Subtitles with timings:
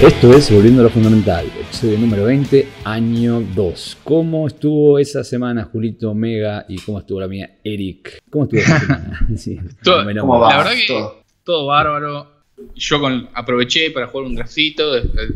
[0.00, 3.98] Esto es Volviendo a lo Fundamental, episodio número 20, año 2.
[4.04, 6.66] ¿Cómo estuvo esa semana, Julito Omega?
[6.68, 8.18] ¿Y cómo estuvo la mía, Eric?
[8.30, 9.26] ¿Cómo estuvo esa semana?
[9.36, 10.42] Sí, Todo- menos ¿Cómo mal.
[10.42, 10.50] va?
[10.50, 11.22] La verdad que- Todo.
[11.44, 12.30] todo bárbaro.
[12.74, 14.92] Yo con- aproveché para jugar un draftcito.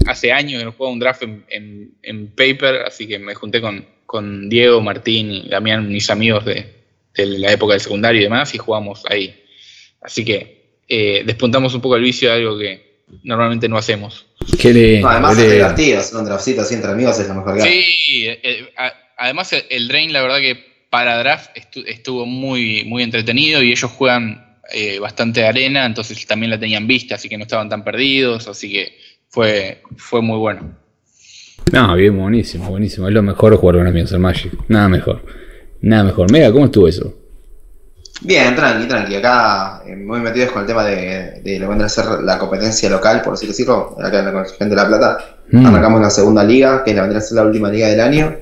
[0.07, 3.61] Hace años que no jugaba un draft en, en- en paper, así que me junté
[3.63, 6.67] con, con Diego, Martín y Damián, mis amigos de,
[7.15, 9.35] de la época del secundario y demás, y jugamos ahí.
[10.03, 12.91] Así que eh, despuntamos un poco el vicio de algo que
[13.25, 14.27] normalmente no hacemos.
[14.59, 17.35] Qué lindo, No, además qué es divertido, hacer un draftcito así entre amigos es lo
[17.35, 17.83] mejor que hay.
[17.83, 20.59] Sí, eh, a- además el, el Drain, la verdad que
[20.91, 26.51] para draft estu- estuvo muy, muy entretenido y ellos juegan eh, bastante arena, entonces también
[26.51, 28.97] la tenían vista, así que no estaban tan perdidos, así que
[29.29, 30.77] fue, fue muy bueno.
[31.73, 33.07] No, bien, buenísimo, buenísimo.
[33.09, 34.53] Es lo mejor jugar con amigos en Magic.
[34.69, 35.25] Nada mejor.
[35.83, 36.33] Nada mejor.
[36.33, 37.15] Mega, ¿cómo estuvo eso?
[38.23, 39.17] Bien, tranqui, tranqui.
[39.17, 42.39] Acá eh, muy metidos con el tema de, de lo que vendrá a ser la
[42.39, 45.19] competencia local, por así decirlo, acá en la Concepción de La Plata.
[45.51, 45.67] Mm.
[45.67, 48.37] Arrancamos la segunda liga, que la vendrá a ser la última liga del año,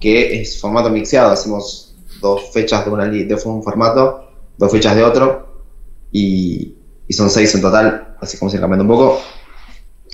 [0.00, 1.32] que es formato mixeado.
[1.32, 5.64] Hacemos dos fechas de, una de un formato, dos fechas de otro,
[6.10, 6.74] y,
[7.06, 9.20] y son seis en total, así como se cambiando un poco.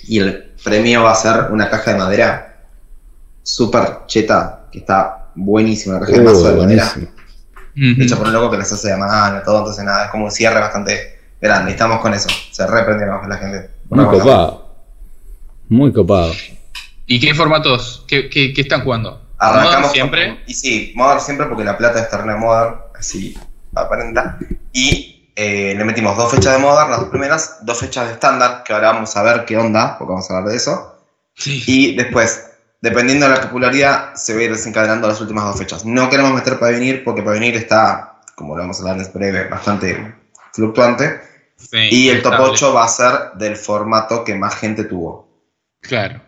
[0.08, 2.64] Y el premio va a ser una caja de madera
[3.42, 6.92] super cheta, que está buenísima, una caja de Uh, de madera
[7.74, 8.04] buenísimo.
[8.04, 10.30] hecha por un loco que les hace de mano, todo, entonces nada, es como un
[10.30, 11.70] cierre bastante grande.
[11.70, 13.70] Y estamos con eso, se reprendieron la gente.
[13.88, 14.70] Muy Bueno, copado.
[15.68, 16.32] Muy copado.
[17.06, 18.04] ¿Y qué formatos?
[18.08, 19.20] ¿Qué, qué- qué están jugando?
[19.38, 20.40] Arrancamos ¿Modern con- siempre.
[20.46, 23.36] y sí, Modern siempre porque la plata es torneo Modern, así
[23.74, 24.38] aparenta.
[24.72, 28.62] Y eh, le metimos dos fechas de Modern, las dos primeras, dos fechas de estándar,
[28.64, 30.96] que ahora vamos a ver qué onda, porque vamos a hablar de eso.
[31.36, 31.62] Sí.
[31.66, 32.49] Y después,
[32.80, 35.84] dependiendo de la popularidad, se va a ir desencadenando las últimas dos fechas.
[35.84, 39.12] No queremos meter para venir porque para venir está, como lo vamos a hablar en
[39.12, 40.14] breve, bastante
[40.52, 41.20] fluctuante.
[41.56, 42.52] Sí, Y el top estable.
[42.54, 45.28] 8 va a ser del formato que más gente tuvo.
[45.80, 46.22] Claro.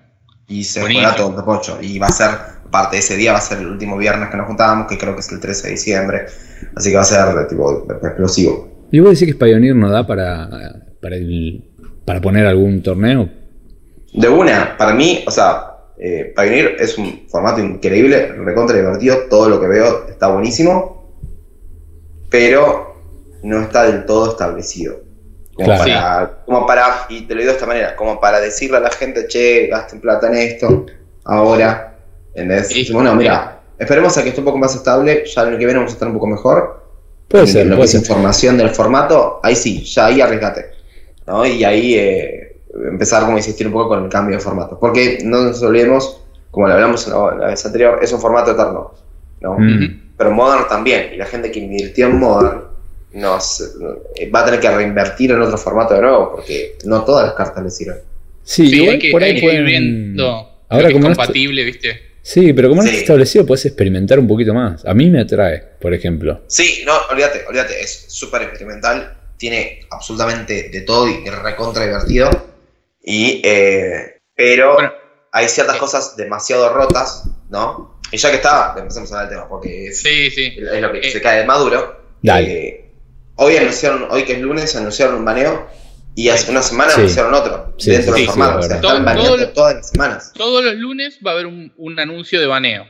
[0.47, 1.79] Y se juega todo el top 8.
[1.81, 2.31] Y va a ser,
[2.71, 5.15] parte de ese día, va a ser el último viernes que nos juntábamos, que creo
[5.15, 6.27] que es el 13 de diciembre.
[6.77, 8.87] Así que va a ser de tipo explosivo.
[8.91, 10.49] ¿Y vos decís que Pioneer no da para,
[11.01, 11.65] para, el-
[12.05, 13.29] para poner algún torneo?
[14.13, 15.72] De una, para mí, o sea,
[16.05, 19.19] eh, Pioneer es un formato increíble, recontra divertido.
[19.31, 21.15] Todo lo que veo está buenísimo.
[22.29, 22.97] Pero
[23.45, 25.01] no está del todo establecido.
[25.55, 25.85] Como, Claro.
[25.85, 28.91] para, como para, y te lo digo de esta manera, como para decirle a la
[28.91, 30.87] gente, che, gasten plata en esto,
[31.25, 31.95] ahora,
[32.35, 32.69] ¿entendés?
[32.69, 32.81] Sí.
[32.81, 35.67] Decimos, no, mira, esperemos a que esté un poco más estable, ya el año que
[35.67, 36.83] viene vamos a estar un poco mejor.
[37.29, 40.71] Puede En ser, lo que es información del formato, ahí sí, ya ahí arriesgate.
[41.27, 41.45] ¿no?
[41.47, 42.52] Y ahí eh,
[42.91, 44.79] empezar como a insistir un poco con el cambio de formato.
[44.79, 48.53] Porque no nos olvidemos, como lo hablamos en la, la vez anterior, es un formato
[48.53, 48.95] eterno.
[49.41, 49.57] ¿no?
[49.59, 50.01] Mm.
[50.17, 52.63] Pero Modern también, y la gente que invirtió en Modern
[53.15, 53.63] nos,
[54.35, 57.63] va a tener que reinvertir en otro formato de nuevo, porque no todas las cartas
[57.63, 57.99] le sirven.
[58.45, 62.01] Sí, Sí, igual hay que, por ahí pueden- viendo Ahora que como es compatible, ¿viste?
[62.23, 62.97] Sí, pero como no Sí.
[62.97, 64.85] establecido, puedes experimentar un poquito más.
[64.87, 66.41] A mí me atrae, por ejemplo.
[66.47, 72.31] Sí, no, olvídate, olvídate, es súper experimental, tiene absolutamente de todo y es recontra divertido.
[73.05, 74.93] Y, eh, pero Bueno.
[75.33, 75.79] hay ciertas Eh.
[75.79, 78.01] cosas demasiado rotas, ¿no?
[78.11, 80.55] Y ya que está, empecemos a hablar del tema, porque es, Sí, sí.
[80.59, 81.11] es lo que Eh.
[81.11, 82.01] se cae de maduro.
[82.23, 82.53] Dale.
[82.69, 82.91] Eh,
[83.37, 85.67] hoy anunciaron, hoy que es lunes, anunciaron un baneo
[86.15, 87.01] y hace una semana Sí.
[87.01, 88.59] anunciaron otro Sí, dentro sí, del sí, formato.
[88.59, 90.33] o sea, están baneando todo- todas las semanas.
[90.35, 92.87] Todos los lunes va a haber un, un anuncio de baneo.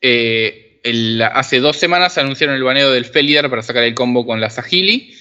[0.00, 4.40] Eh, el- hace dos semanas anunciaron el baneo del Felidar para sacar el combo con
[4.40, 5.14] la Sahili.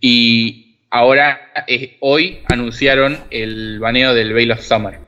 [0.00, 5.00] Y ahora, eh, hoy, anunciaron el baneo del Veil of Summer.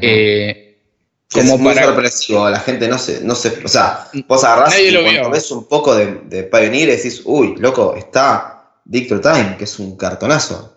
[0.00, 0.78] Eh,
[1.30, 4.70] es como muy para- sorpresivo, la gente no se, no se, o sea, vos agarrás
[4.70, 5.30] Nadie y cuando vio.
[5.30, 9.78] ves un poco de, de Pioneer y decís, uy, loco, está Victor Time, que es
[9.78, 10.76] un cartonazo,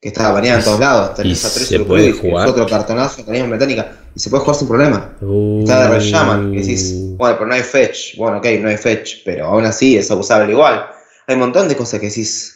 [0.00, 2.48] que está baneado en todos lados, tenés y a tres es jugar.
[2.48, 5.16] otro cartonazo, tenés mecánica, y se puede jugar sin problema.
[5.60, 8.76] Está de Red Shaman, que decís, bueno, pero no hay fetch, bueno, ok, no hay
[8.76, 10.86] fetch, pero aún así es abusable igual.
[11.26, 12.53] Hay un montón de cosas que decís,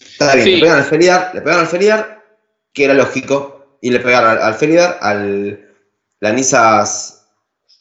[0.00, 0.54] está bien, Sí.
[0.56, 2.24] le pegan al Felidar, le pegaron al Felidar,
[2.72, 5.64] que era lógico, y le pegaron al, al Felidar, al
[6.20, 7.26] la Nisas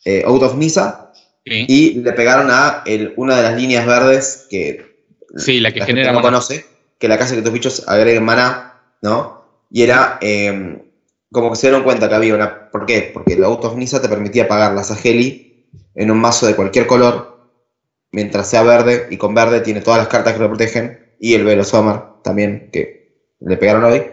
[0.05, 1.11] eh, Out of Nisa,
[1.45, 4.95] sí, y le pegaron a el- una de las líneas verdes que
[5.35, 6.65] Sí, la que genera no conoce,
[6.99, 9.43] que la casa que tus bichos agreguen maná, ¿no?
[9.69, 10.81] Y era eh,
[11.31, 12.69] como que se dieron cuenta que había una.
[12.71, 13.11] ¿Por qué?
[13.13, 16.87] Porque el Out of Nisa te permitía pagar la Saheli en un mazo de cualquier
[16.87, 17.37] color,
[18.11, 21.43] mientras sea verde, y con verde tiene todas las cartas que lo protegen, y el
[21.45, 24.03] Velo Summer también, que le pegaron hoy.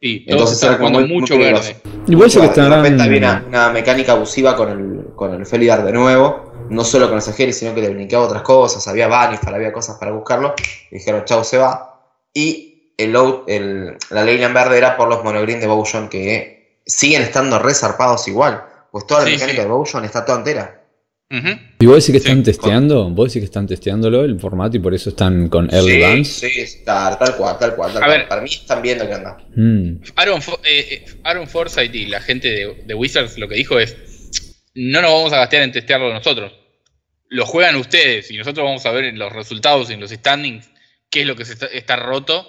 [0.00, 1.62] Sí, Entonces era como jugando muy- muy mucho peligroso.
[1.84, 2.02] verde.
[2.08, 3.44] Igual sé que Claro, de repente había estarán.
[3.46, 7.22] una, una mecánica abusiva con el, con el Felidar de nuevo, no solo con el
[7.22, 10.54] Saheli, sino que le brincaba otras cosas, había Banifal, había cosas para buscarlo,
[10.90, 12.00] y dijeron, chau, se va.
[12.34, 16.80] Y el, out- el- la ley en verde era por los monogreen de Bowjon, que
[16.84, 18.64] siguen estando resarpados igual.
[18.90, 19.68] Pues toda la Sí, mecánica sí.
[19.68, 20.81] de Bowjon está toda entera.
[21.32, 21.48] Ujú.
[21.80, 23.08] ¿Y vos decís que Sí, están testeando?
[23.10, 26.50] ¿Vos decís que están testeándolo el formato y por eso están con Early sí, Dance?
[26.50, 28.18] sí, está, tal cual, tal cual, tal A cual.
[28.18, 28.28] ver.
[28.28, 29.38] Para mí están viendo qué onda.
[29.56, 33.78] Mm, Aaron, eh, eh, Aaron Forsyth y la gente de, de Wizards lo que dijo
[33.78, 33.96] es:
[34.74, 36.52] No nos vamos a gastar en testearlo nosotros.
[37.30, 40.68] Lo juegan ustedes y nosotros vamos a ver en los resultados y en los standings
[41.08, 42.46] qué es lo que se está, está roto.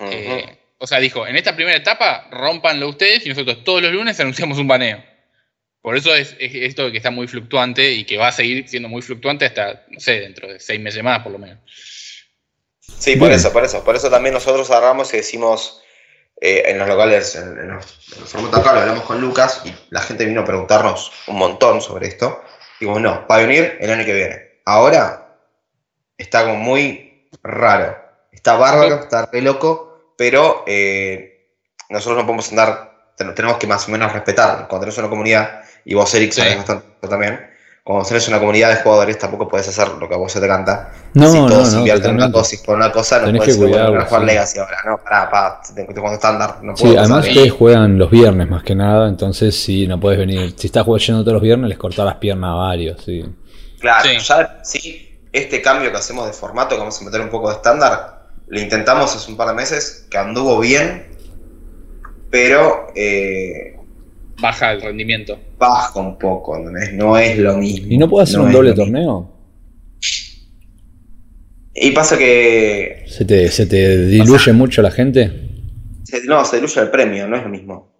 [0.00, 0.44] Eh,
[0.78, 4.58] o sea, dijo: En esta primera etapa, rompanlo ustedes y nosotros todos los lunes anunciamos
[4.58, 5.00] un baneo.
[5.86, 8.88] Por eso es, es esto que está muy fluctuante y que va a seguir siendo
[8.88, 11.60] muy fluctuante hasta, no sé, dentro de seis meses más por lo menos.
[12.80, 13.38] Sí, por Bien.
[13.38, 13.84] eso, por eso.
[13.84, 15.80] Por eso también nosotros agarramos y decimos
[16.40, 19.62] eh, en los locales, en, en los, en los formatos acá, lo hablamos con Lucas
[19.64, 22.42] y la gente vino a preguntarnos un montón sobre esto.
[22.80, 24.42] Digo, no, va a venir el año que viene.
[24.64, 25.38] Ahora
[26.18, 27.96] está como muy raro.
[28.32, 31.46] Está bárbaro, está re loco, pero eh,
[31.90, 34.66] nosotros no podemos andar, ten- tenemos que más o menos respetar.
[34.66, 36.42] Cuando tenés una comunidad, y vos, Eric, Sí.
[36.56, 37.40] bastante también,
[37.84, 40.48] cuando tenés una comunidad de jugadores tampoco puedes hacer lo que a vos se te
[40.48, 40.90] canta.
[41.14, 43.56] No, si no, todos no, invierten en una y por una cosa, no Tenés puedes
[43.56, 44.26] que bueno jugar sí.
[44.26, 44.78] Legacy ahora.
[44.84, 46.58] No, pará, pa, tengo tengo estándar.
[46.62, 50.54] No Sí, además ustedes juegan los viernes más que nada, entonces sí, no puedes venir.
[50.56, 53.24] Si estás jugando todos los viernes, les cortás las piernas a varios, sí.
[53.80, 54.18] Claro, Sí.
[54.18, 57.54] ya sí, este cambio que hacemos de formato, que vamos a meter un poco de
[57.54, 61.06] estándar, lo intentamos hace un par de meses, que anduvo bien,
[62.30, 63.75] pero eh,
[64.40, 65.38] Baja el rendimiento.
[65.58, 67.86] baja un poco, ¿no es, no es lo mismo.
[67.90, 69.32] ¿Y no puedo hacer un doble torneo?
[71.74, 75.50] Y pasa que ¿Se te, se te diluye mucho la gente?
[76.04, 77.92] se, no, se diluye el premio, no es lo mismo.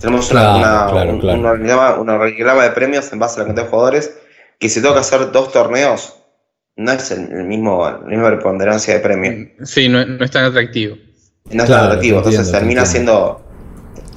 [0.00, 1.38] Tenemos Claro, una, una- claro, un, claro.
[1.38, 4.16] un organigrama, un organigrama de premios en base a la cantidad de jugadores,
[4.58, 6.16] que si tengo que hacer dos torneos,
[6.76, 9.48] no es el, el mismo, la misma preponderancia de premio.
[9.64, 10.96] Sí, no, no es tan atractivo.
[11.50, 13.43] No es Claro, tan atractivo, entiendo, entonces te termina siendo.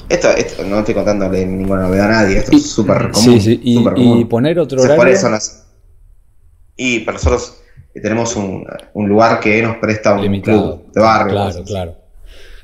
[0.09, 3.13] Esto, esto no estoy contándole ninguna novedad a nadie, esto Y- es súper común.
[3.15, 5.13] Sí, sí, y, poner otro Entonces, horario.
[5.18, 5.63] eso nos-
[6.77, 7.57] Y para nosotros
[7.94, 10.77] eh, tenemos un, un lugar que nos presta un limitado.
[10.81, 11.31] club de barrio.
[11.33, 11.95] Claro, claro.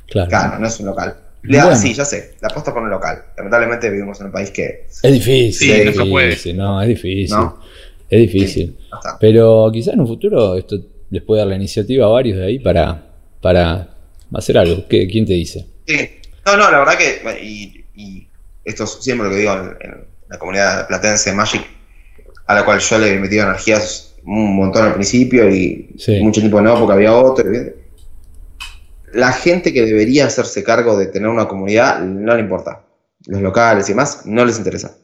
[0.07, 0.30] Claro.
[0.30, 1.18] Claro, no es un local.
[1.42, 1.80] Le da- Bueno.
[1.80, 3.24] Sí, ya sé, la apuesta por un local.
[3.36, 4.86] Lamentablemente vivimos en un país que.
[4.88, 5.54] Es difícil.
[5.54, 6.54] Sí, es no se puede.
[6.54, 7.36] No, es difícil.
[7.36, 7.60] ¿No?
[8.10, 8.78] Es difícil.
[9.19, 10.78] Pero quizás en un futuro esto
[11.10, 13.04] les puede dar la iniciativa a varios de ahí para,
[13.42, 13.90] para
[14.34, 14.88] hacer algo.
[14.88, 15.66] ¿Qué- ¿Quién te dice?
[15.88, 16.10] Sí.
[16.45, 17.19] No, no, la verdad que.
[17.24, 18.28] bueno, Y, y
[18.66, 21.62] esto es siempre lo que digo en, en la comunidad platense de Magic,
[22.48, 26.19] a la cual yo le he metido energías un montón al principio y Sí.
[26.22, 27.45] mucho tiempo no, porque había otro.
[29.12, 32.81] La gente que debería hacerse cargo de tener una comunidad no le importa.
[33.28, 34.98] Los locales y demás no les interesa.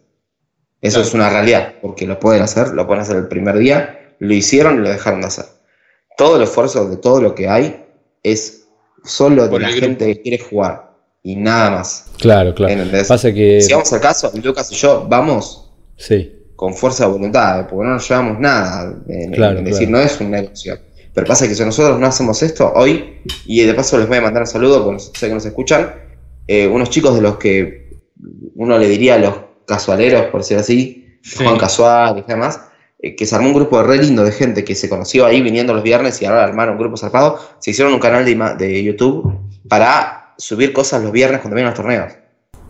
[0.82, 1.08] Eso Claro.
[1.08, 4.76] es una realidad, porque lo pueden hacer, lo pueden hacer el primer día, lo hicieron
[4.76, 5.46] y lo dejaron de hacer.
[6.18, 7.86] Todo el esfuerzo de todo lo que hay
[8.24, 8.66] es
[9.04, 10.89] solo de la gente que quiere jugar
[11.24, 12.06] y nada más.
[12.18, 12.74] Claro, claro.
[12.74, 13.08] ¿Entendés?
[13.08, 13.62] Pasa que.
[13.62, 17.94] Si vamos al caso, Lucas y yo vamos Sí, con fuerza de voluntad, porque no
[17.94, 18.94] nos llevamos nada.
[19.08, 20.04] En, Claro, en decir, claro.
[20.04, 20.78] no es un negocio.
[21.14, 24.22] Pero pasa que si nosotros no hacemos esto hoy, y de paso les voy a
[24.22, 25.94] mandar un saludo, porque sé que nos escuchan,
[26.48, 27.90] eh, unos chicos de los que
[28.56, 29.34] uno le diría los
[29.66, 31.38] casualeros, por decir así, Sí.
[31.38, 32.62] juegan casual y demás,
[33.02, 35.74] eh, que se armó un grupo re lindo de gente que se conoció ahí viniendo
[35.74, 39.38] los viernes y ahora armaron un grupo zarpado, se hicieron un canal de, de YouTube
[39.68, 42.14] para subir cosas los viernes cuando vienen los torneos.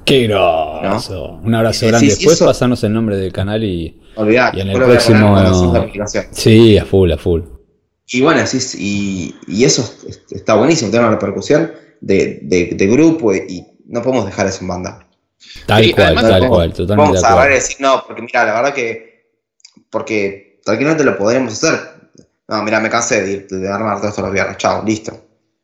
[0.06, 1.40] qué grosso.
[1.44, 2.10] Un abrazo grande.
[2.10, 4.02] sí, Después eso- pasanos el nombre del canal y.
[4.16, 6.26] Olvidar, Y en el a próximo- la publicación.
[6.32, 7.42] Sí, a full, a full.
[8.08, 11.72] Y bueno, sí, y, y eso es- está buenísimo, tener una repercusión
[12.02, 15.06] de, de- de grupo y no podemos dejar eso en banda.
[15.68, 18.22] Tal Sí, cual, además tal cual, totalmente Vamos de a agarrar y decir, no, porque
[18.24, 19.26] mira, la verdad que,
[19.90, 21.80] porque tranquilamente lo podremos hacer.
[22.48, 25.14] No, mira, me cansé de, ir, de armar todo esto los viernes, chao, listo.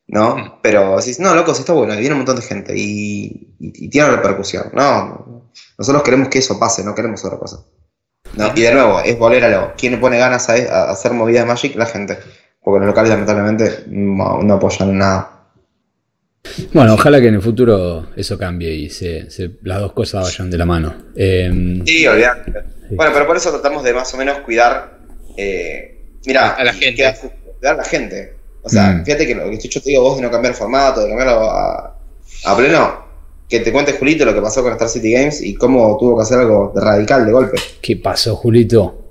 [0.08, 0.38] ¿No?
[0.38, 0.52] Mm.
[0.62, 3.86] Pero decís, no, loco, sí está bueno, y viene un montón de gente y, y-
[3.86, 4.70] y tiene repercusión.
[4.74, 7.58] No, nosotros queremos que eso pase, no queremos otra cosa.
[8.36, 9.74] No, y de nuevo, es volver a lo.
[9.78, 11.76] ¿Quién le pone ganas a, a hacer movidas de Magic?
[11.76, 12.18] La gente.
[12.62, 15.32] Porque los locales, lamentablemente, no, no apoyan nada.
[16.74, 20.50] Bueno, ojalá que en el futuro eso cambie y se, se- las dos cosas vayan
[20.52, 20.94] de la mano.
[21.16, 22.52] Eh, Sí, olvidate.
[22.92, 25.00] Bueno, pero por eso tratamos de más o menos cuidar.
[25.38, 27.04] Eh, mira, A la gente.
[27.60, 28.35] cuidar a la gente.
[28.66, 29.06] O sea, Mm.
[29.06, 31.98] fíjate que lo que yo te digo vos de no cambiar formato, de cambiarlo a,
[32.46, 33.06] a pleno.
[33.48, 36.24] Que te cuente Julito lo que pasó con Star City Games y cómo tuvo que
[36.24, 37.58] hacer algo de radical de golpe.
[37.82, 39.02] ¿Qué pasó, Julito?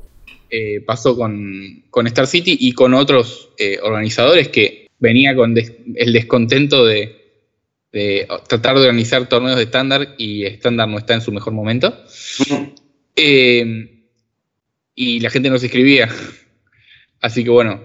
[0.51, 5.73] eh, pasó con, con Star City y con otros eh, organizadores que venía con des-
[5.97, 7.17] el descontento de,
[7.93, 11.93] de tratar de organizar torneos de estándar y estándar no está en su mejor momento.
[13.17, 13.91] Eh,
[14.95, 16.09] y la gente no se escribía.
[17.21, 17.81] Así que bueno,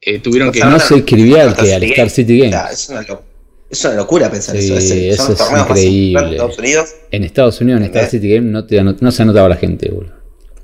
[0.00, 0.58] eh, tuvieron O que...
[0.60, 2.50] sea, No se escribía al Star que al City Star Games.
[2.50, 2.72] City Games.
[2.72, 3.24] es una, lo-
[3.70, 4.76] Es una locura pensar Sí, eso.
[4.76, 6.22] Es eso es increíble.
[6.24, 6.94] de Estados Unidos.
[7.10, 8.06] En Estados Unidos, en Star.
[8.08, 10.14] City Game, no, te, no, no se anotaba la gente, boludo.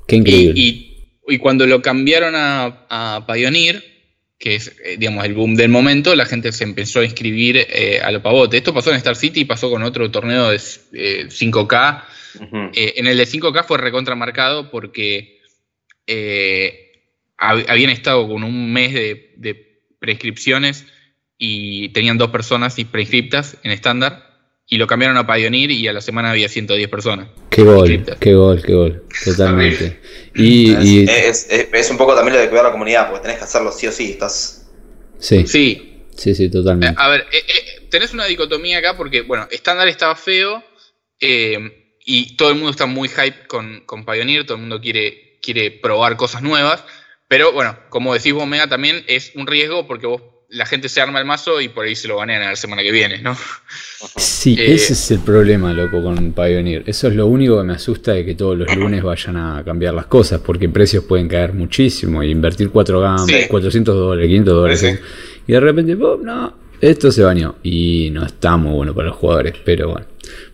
[0.07, 0.53] Qué increíble.
[0.59, 0.83] Y, y-
[1.29, 3.83] y cuando lo cambiaron a, a Pioneer,
[4.39, 7.99] que es, eh, digamos, el boom del momento, la gente se empezó a inscribir eh,
[8.01, 8.55] a lo pavote.
[8.57, 10.55] Esto pasó en Star City y pasó con otro torneo de
[10.93, 12.03] eh, 5K.
[12.35, 12.57] Ujú.
[12.73, 15.39] Eh, en el de 5K fue recontramarcado porque
[16.05, 16.86] eh,
[17.37, 20.85] habían estado con un mes de, de prescripciones
[21.37, 24.25] y tenían dos personas y prescriptas en estándar
[24.69, 27.29] y lo cambiaron a Pioneer y a la semana había 110 personas.
[27.49, 29.03] qué gol, qué gol, qué gol.
[29.23, 29.99] Totalmente.
[30.35, 33.37] Y, y- es, es- es un poco también lo de cuidar la comunidad, porque tenés
[33.37, 34.11] que hacerlo sí o sí.
[34.11, 34.67] Estás...
[35.19, 36.95] sí, Sí, sí, sí, totalmente.
[36.99, 40.61] A ver, eh, eh, tenés una dicotomía acá porque, bueno, estándar estaba feo
[41.19, 45.39] eh, y todo el mundo está muy hype con, con Pioneer, todo el mundo quiere,
[45.41, 46.83] quiere probar cosas nuevas,
[47.27, 51.01] pero bueno, como decís vos, Mega, también es un riesgo porque vos, la gente se
[51.01, 53.35] arma el mazo y por ahí se lo ganean a la semana que viene, ¿no?
[54.15, 56.83] Sí, Eh, ese es el problema, loco, con Pioneer.
[56.87, 59.93] Eso es lo único que me asusta de que todos los lunes vayan a cambiar
[59.93, 63.47] las cosas, porque precios pueden caer muchísimo y invertir 4 gamas, Sí.
[63.49, 64.79] 400 dólares, 500 dólares.
[64.79, 64.95] Sí.
[65.47, 66.23] Y de repente, ¡pum!
[66.23, 67.55] no, esto se bañó.
[67.63, 70.07] Y no está muy bueno para los jugadores, pero bueno,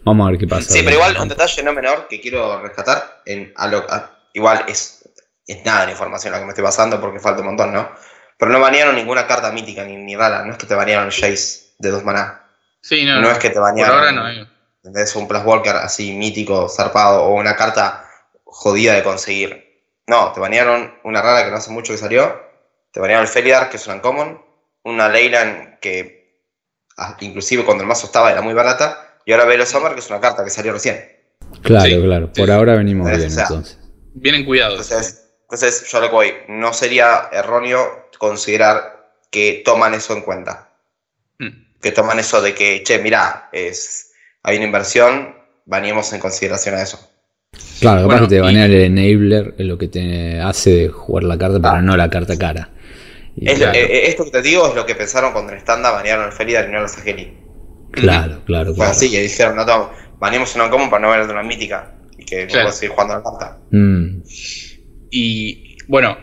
[0.03, 0.71] vamos a ver qué pasa.
[0.73, 4.65] Sí, pero igual un detalle no menor que quiero rescatar, en, a lo- a- igual
[4.67, 4.92] es,
[5.47, 7.89] es nada de información la que me estoy pasando porque falta un montón, ¿no?
[8.37, 11.13] Pero no banearon ninguna carta mítica ni, ni rara, no es que te banearon el
[11.13, 12.41] Jace de dos maná,
[12.81, 14.29] Sí, no, no, es que te por banearon ahora no.
[14.29, 14.47] eh.
[14.77, 15.15] ¿entendés?
[15.15, 18.05] un Plus Walker así mítico, zarpado o una carta
[18.43, 19.83] jodida de conseguir.
[20.07, 22.41] No, te banearon una rara que no hace mucho que salió,
[22.91, 24.41] te banearon el Felidar, que es un uncommon,
[24.83, 26.41] una Leyland que
[26.97, 30.09] ah, inclusive cuando el mazo estaba era muy barata, y ahora Velo Summer, que es
[30.09, 31.01] una carta que salió recién.
[31.61, 32.41] Claro, Sí, claro, sí.
[32.41, 33.79] por ahora venimos O bien sea, entonces.
[34.13, 34.91] Vienen cuidados.
[34.91, 35.22] Entonces,
[35.53, 40.69] entonces, yo lo que voy, no sería erróneo considerar que toman eso en cuenta.
[41.39, 41.79] Mm.
[41.81, 46.81] Que toman eso de que, che, mirá, es, hay una inversión, baneemos en consideración a
[46.81, 46.99] eso.
[47.79, 50.89] Claro, capaz Bueno, que te y- banea el enabler, es lo que te hace de
[50.89, 51.81] jugar la carta, pero Ah.
[51.81, 52.69] no la carta cara.
[53.39, 56.25] Es lo- claro, esto que te digo es lo que pensaron cuando en estándar banearon
[56.25, 57.37] el Felidar y no el Saheli.
[57.91, 58.91] claro, claro, Fue claro.
[58.91, 62.47] así, que dijeron, no, baneemos una común para no ver una mítica y que no
[62.47, 62.63] Claro.
[62.65, 63.57] puedas seguir jugando la carta.
[63.71, 64.21] Mm,
[65.15, 66.17] Y bueno,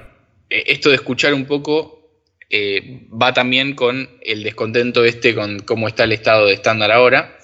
[0.50, 5.86] eh, esto de escuchar un poco eh, va también con el descontento este con cómo
[5.86, 7.38] está el estado de estándar ahora.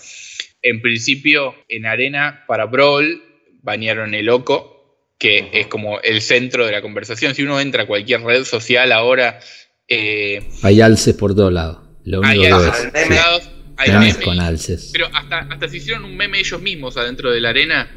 [0.60, 3.22] En principio, en Arena para Brawl
[3.62, 7.36] banearon el OCO, que es como el centro de la conversación.
[7.36, 9.38] Si uno entra a cualquier red social ahora,
[9.86, 11.78] eh, Hay alces por todos lados.
[12.02, 12.86] Lo único hay que alces.
[12.86, 13.14] por meme.
[13.14, 14.24] lados, hay Memes memes.
[14.24, 14.90] con alces.
[14.92, 17.88] Pero hasta, hasta se hicieron un meme ellos mismos adentro de la arena.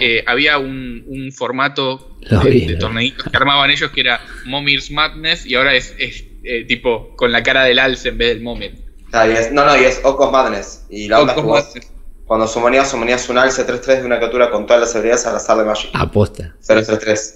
[0.00, 4.90] Eh, había un, un formato de, vi, de torneitos que armaban ellos que era Momir's
[4.90, 8.42] Madness y ahora es, es, eh, tipo con la cara del alce en vez del
[8.42, 8.74] Momir.
[9.12, 10.86] Y es- no, no, y es Ocos Madness.
[10.90, 11.34] Y la onda
[11.76, 11.86] es
[12.26, 15.58] cuando sumonías, sumonías un alce 3-3 de una criatura con todas las habilidades al azar
[15.58, 15.90] de Magic.
[15.92, 16.56] Aposta.
[16.66, 17.34] 0-3-3.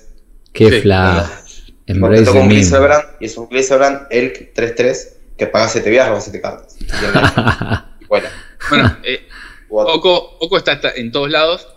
[0.53, 1.71] Qué Sí, flash.
[2.01, 2.49] Porque the un.
[2.49, 6.77] Glycerbrand y es un Glycerbrand Elk 3-3 que paga 7 vidas, roba 7 cartas.
[8.01, 8.29] Y bueno,
[8.71, 9.29] Bueno, eh,
[9.69, 11.69] Oco, Oco está, está en todos lados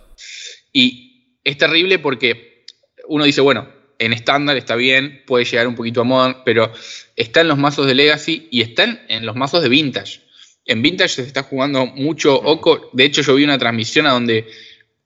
[0.72, 2.64] y es terrible porque
[3.08, 6.72] uno dice, bueno, en estándar está bien, puede llegar un poquito a Modern, pero
[7.16, 10.20] está en los mazos de Legacy y están en los mazos de Vintage.
[10.64, 12.90] En Vintage se está jugando mucho Oco.
[12.92, 14.46] De hecho, yo vi una transmisión a donde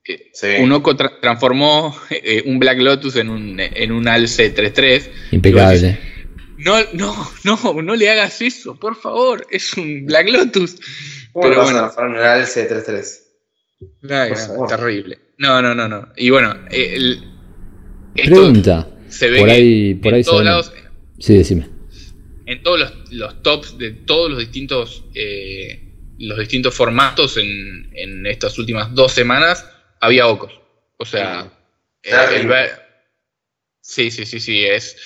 [0.04, 0.46] eh, sí.
[0.60, 5.10] un Oco tra- transformó eh, un Black Lotus en un, en un Alce 3-3.
[5.32, 5.98] Impecable.
[6.58, 9.46] No, no, no, no le hagas eso, por favor.
[9.50, 10.76] Es un Black Lotus.
[11.32, 11.78] ¿Cómo le pero vas bueno.
[11.78, 13.25] a transformar en un alce 3-3?
[14.08, 15.18] Ay, no, terrible.
[15.38, 16.08] No, no, no, no.
[16.16, 17.22] Y bueno, el-
[18.14, 18.88] Pregunta.
[19.08, 20.66] se ve Por ahí, por en ahí todos sabemos.
[20.72, 21.68] lados, Sí, decime.
[22.46, 25.82] en todos los, los tops de todos los distintos eh,
[26.18, 29.66] los distintos formatos en, en estas últimas dos semanas
[30.00, 30.52] había ocos.
[30.98, 31.50] O sea,
[32.02, 32.36] eh, Terrible.
[32.40, 32.82] el ver-
[33.82, 34.96] sí, sí, sí, sí, es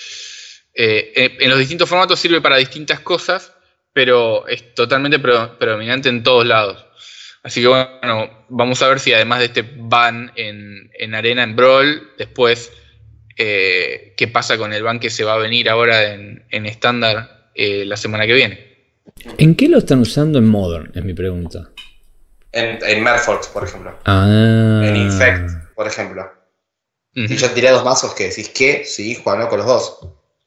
[0.75, 3.53] eh, en, en los distintos formatos sirve para distintas cosas,
[3.93, 6.87] pero es totalmente pre- predominante en todos lados.
[7.43, 11.57] Así que bueno, vamos a ver si además de este ban en, en Arena, en
[11.57, 12.71] Brawl, después
[13.37, 17.51] eh, qué pasa con el ban que se va a venir ahora en en estándar
[17.55, 18.71] eh, la semana que viene.
[19.39, 20.93] ¿En qué lo están usando en Modern?
[20.95, 21.71] Es mi pregunta.
[22.53, 23.99] En, en Merfolk, por ejemplo.
[24.05, 24.83] Ah.
[24.85, 26.23] En Infect, por ejemplo.
[27.17, 27.33] Ujú.
[27.33, 29.99] Y yo tiré dos mazos que decís que, sí, juegan con los dos.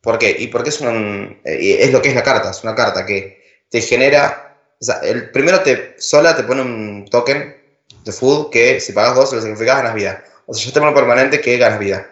[0.02, 0.36] ¿Por qué?
[0.38, 1.42] Y porque es un.
[1.46, 4.53] eh, es lo que es la carta, es una carta que te genera.
[4.80, 7.56] O sea, el primero te sola te pone un token
[8.04, 10.24] de food que si pagas dos lo sacrificas ganas vida.
[10.46, 12.10] O sea, yo te pongo un permanente que ganas vida.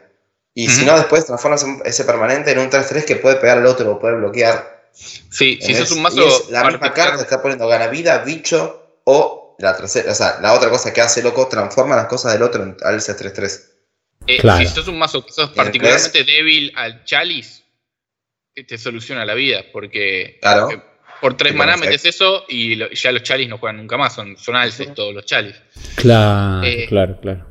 [0.53, 3.91] Y si no, después transformas ese permanente en un 3-3 que puede pegar al otro
[3.91, 4.89] o puede bloquear.
[4.93, 6.27] Sí, si sos un mazo.
[6.27, 10.53] es la misma carta está poniendo gana vida, bicho o la tercera, o sea, la
[10.53, 13.61] otra cosa que hace loco transforma las cosas del otro en al 3-3.
[14.27, 14.59] eh, Claro.
[14.59, 17.63] Si sos un mazo que sos ¿Y el particularmente débil al Chalice,
[18.53, 19.63] te soluciona la vida.
[19.71, 20.90] Porque Claro.
[21.21, 24.13] Por tres maná metes eso y lo- ya los Chalice no juegan nunca más.
[24.15, 25.59] Son, son alces todos los Chalice.
[25.95, 27.47] Claro, Eh, claro, claro.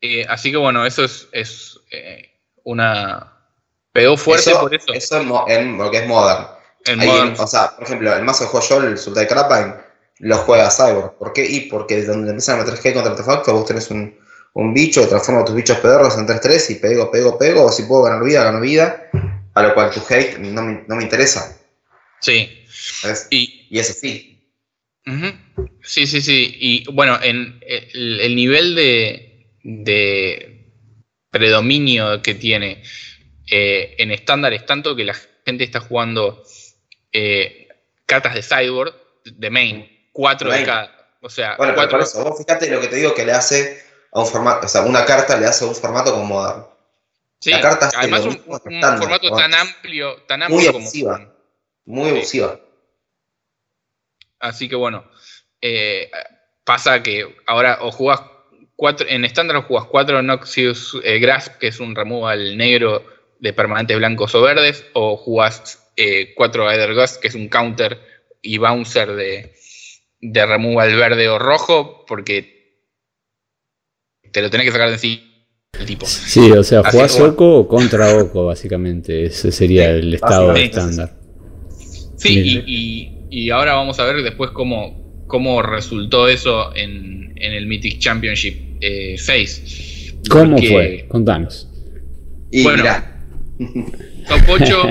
[0.00, 2.30] Eh, así que bueno, eso es, es, eh,
[2.64, 3.32] una.
[3.92, 4.92] Pegó fuerte por eso.
[4.92, 6.46] Eso es mo- en lo que es Modern.
[6.84, 7.34] en Ahí, Modern.
[7.40, 9.74] o sea, por ejemplo, el mazo que juego yo, el Sultai Crapine,
[10.20, 11.16] lo juega Cyborg.
[11.18, 11.44] ¿Por qué?
[11.44, 14.16] Y porque donde empiezan a meter G contra artefactos, vos tenés un,
[14.54, 17.64] un bicho transforma tus bichos pedorros en 3-3 y pego, pego, pego.
[17.64, 19.10] O si puedo ganar vida, gano vida.
[19.54, 21.57] A lo cual tu hate no me, no me interesa.
[22.20, 22.64] Sí.
[23.30, 24.34] Y, Y es así.
[25.82, 26.56] Sí, sí, sí.
[26.60, 30.72] Y bueno, en el, el nivel de, de
[31.30, 32.82] predominio que tiene
[33.50, 36.42] eh, en estándar es tanto que la gente está jugando
[37.12, 37.68] eh,
[38.04, 38.94] cartas de sideboard
[39.24, 40.66] de main, cuatro de Main.
[40.66, 40.94] cada.
[41.22, 41.98] O sea, Bueno, cuatro.
[41.98, 43.82] por eso, vos fíjate lo que te digo que le hace
[44.12, 46.66] a un formato, o sea, una carta le hace a un formato como Modern.
[47.40, 50.84] sí, la carta además un, formato tan amplio, tan Muy amplio como.
[50.84, 51.34] abusiva.
[51.88, 52.16] Muy Sí.
[52.16, 52.60] abusiva.
[54.40, 55.10] Así que bueno,
[55.62, 56.10] eh,
[56.64, 58.20] pasa que ahora o jugás
[58.76, 63.02] cuatro, en estándar jugás cuatro Noxious eh, Grasp, que es un removal negro
[63.40, 67.98] de permanentes blancos o verdes, o jugás eh, cuatro Ether Ghost, que es un counter
[68.42, 69.54] y bouncer de,
[70.20, 72.84] de removal verde o rojo, porque
[74.30, 75.22] te lo tenés que sacar de encima
[75.72, 76.04] el tipo.
[76.04, 77.18] Sí, o sea, jugás.
[77.18, 79.24] Oco contra Oco, básicamente.
[79.24, 81.17] Ese sería Sí, el estado estándar.
[82.18, 87.52] Sí, y, y- y ahora vamos a ver después cómo, cómo resultó eso en, en
[87.52, 90.14] el Mythic Championship eh, 6.
[90.30, 91.04] ¿Cómo Porque fue?
[91.08, 91.68] Contanos.
[92.50, 92.82] Y Bueno.
[92.82, 93.14] mirá,
[94.28, 94.82] Top 8,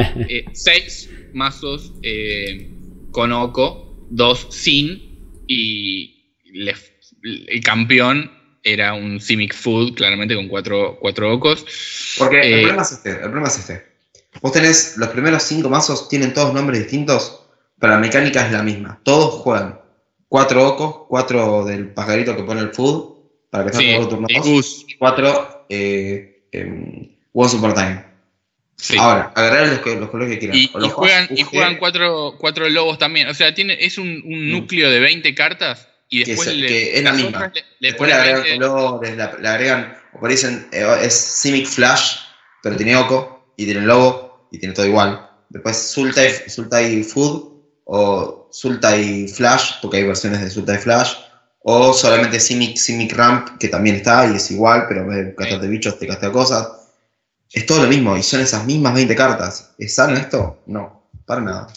[0.54, 2.70] 6 mazos eh,
[3.12, 6.76] con Oko, 2 sin, y le-
[7.24, 8.32] el campeón
[8.64, 11.66] era un Simic Food, claramente con 4 cuatro, Ocos.
[12.18, 13.87] porque el Eh, problema es este, el problema es este.
[14.42, 17.42] Vos tenés, los primeros cinco mazos tienen todos nombres distintos,
[17.80, 19.00] pero la mecánica es la misma.
[19.04, 19.80] Todos juegan
[20.28, 23.16] cuatro ocos, cuatro del pajarito que pone el food,
[23.50, 28.04] para que Sí, todo turno y dos, y cuatro eh, em, One Super Time.
[28.76, 28.96] sí.
[28.98, 30.58] Ahora, agarrar los, los colores que quieran.
[30.58, 33.28] Y, juegan, y juegan cuatro, cuatro lobos también.
[33.30, 34.52] O sea, tiene, es un, un Mm.
[34.52, 37.30] núcleo de 20 cartas y Que después es- le, que es la misma.
[37.30, 38.60] otras le, le Después le agregan 20.
[38.68, 42.18] colores, le agregan, o por ahí dicen, eh, es Simic Flash,
[42.64, 45.30] pero tiene Oko, y tiene Lobo, y tiene todo igual.
[45.50, 51.14] Después Sultai, Sultai Food, o Sultai Flash, porque hay versiones de Sultai Flash,
[51.60, 55.34] o solamente Simic, Simic Ramp, que también está, y es igual, pero en vez de
[55.38, 56.68] gastarte bichos, te gastas cosas.
[57.52, 59.74] Es todo lo mismo, y son esas mismas 20 cartas.
[59.78, 60.64] ¿Es sano esto?
[60.68, 61.68] No, para nada.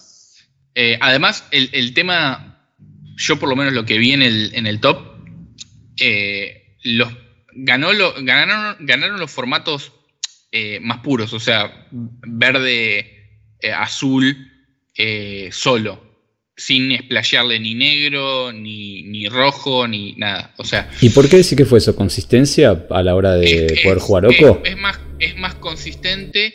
[0.74, 2.66] Eh, además, el, el tema,
[3.16, 4.98] yo por lo menos lo que vi en el, en el top,
[5.98, 7.12] eh, los,
[7.52, 9.92] ganó lo, ganaron, ganaron los formatos
[10.52, 12.98] eh, más puros, o sea, verde,
[13.60, 14.36] eh, azul,
[14.96, 16.08] eh, solo,
[16.56, 20.54] sin splashearle ni negro, ni, ni rojo, ni nada.
[20.58, 21.94] O sea, ¿Y por qué decir que fue eso?
[21.96, 24.62] ¿Consistencia a la hora de es- poder es- jugar Oco?
[24.64, 26.54] es más, es más consistente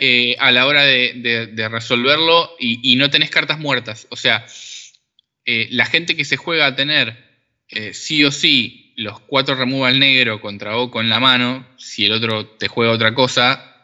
[0.00, 4.06] eh, a la hora de, de- de resolverlo y, y no tenés cartas muertas.
[4.10, 4.44] O sea,
[5.44, 7.16] eh, la gente que se juega a tener
[7.70, 12.12] eh, sí o sí los cuatro removal negro contra Oco en la mano, si el
[12.12, 13.76] otro te juega otra cosa,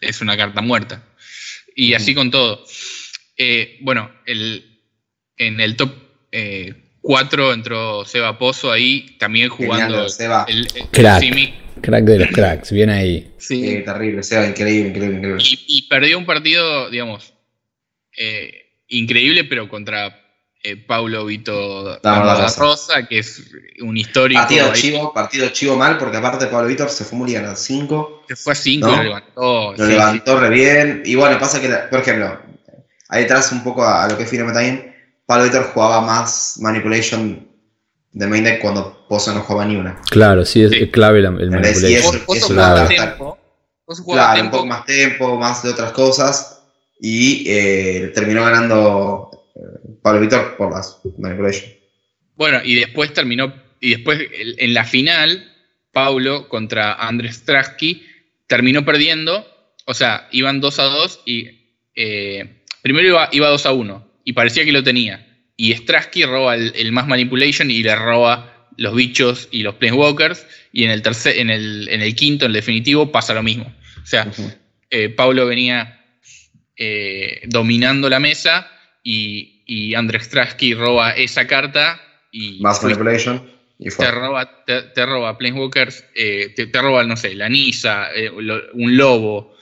[0.00, 1.02] es una carta muerta.
[1.74, 2.64] Y así con todo.
[3.36, 4.80] Eh, bueno, el,
[5.36, 5.92] en el top
[7.00, 10.46] 4 entró Seba Pozo ahí, también jugando Genial, Seba.
[10.48, 11.20] el, el Crack.
[11.20, 11.54] Simic.
[11.82, 13.32] Crack de los cracks, bien ahí.
[13.38, 13.68] Sí.
[13.68, 15.42] eh, terrible, Seba, increíble, increíble, increíble.
[15.44, 17.34] Y, y perdió un partido, digamos,
[18.16, 20.23] eh, increíble, pero contra
[20.64, 22.58] eh, Paulo Vito Rosa.
[22.58, 23.42] Rosa, que es
[23.82, 24.40] un histórico.
[24.40, 27.60] Partido ahí, chivo, partido chivo mal, porque aparte Pablo Víctor se fue muy a las
[27.60, 28.22] 5.
[28.26, 28.92] que fue a 5 ¿No?
[28.94, 29.72] y lo levantó.
[29.76, 31.02] Lo sí, levantó re bien.
[31.04, 32.40] Y bueno, pasa que, por ejemplo,
[33.10, 34.94] ahí detrás un poco a, a lo que es también,
[35.26, 37.46] Pablo Víctor jugaba más Manipulation
[38.12, 40.00] de main deck cuando Pozo no jugaba ni una.
[40.10, 40.84] Claro, sí, es Sí.
[40.84, 41.48] es clave la- el.
[41.48, 41.92] Y manipulation.
[42.16, 43.12] eso- eso jugabas claro.
[43.14, 43.38] tempo.
[43.86, 46.62] Un poco más tiempo, más de otras cosas.
[47.00, 49.30] Y eh, terminó ganando
[50.04, 51.72] Pablo Víctor por las Manipulation.
[52.36, 53.54] Bueno, y después terminó.
[53.80, 54.20] Y después
[54.58, 55.50] en la final,
[55.92, 58.04] Paulo contra Andrés Strasky
[58.46, 59.48] terminó perdiendo.
[59.86, 61.48] O sea, iban 2 a 2 y
[61.94, 65.26] eh, primero iba, iba 2 a 1 y parecía que lo tenía.
[65.56, 70.46] Y Strasky roba el, el más manipulation y le roba los bichos y los planeswalkers.
[70.70, 73.72] Y en el tercer, en el, en el quinto, en el definitivo, pasa lo mismo.
[74.02, 74.30] O sea,
[74.90, 76.04] eh, Paulo venía
[76.76, 78.70] eh, dominando la mesa
[79.02, 82.00] y, y Andrzej Strasky roba esa carta
[82.32, 83.52] y Más manipulation.
[83.78, 88.12] Y te roba, te, te roba Planeswalkers, eh, te, te roba, no sé, la Nisa,
[88.14, 89.56] eh, lo- un lobo.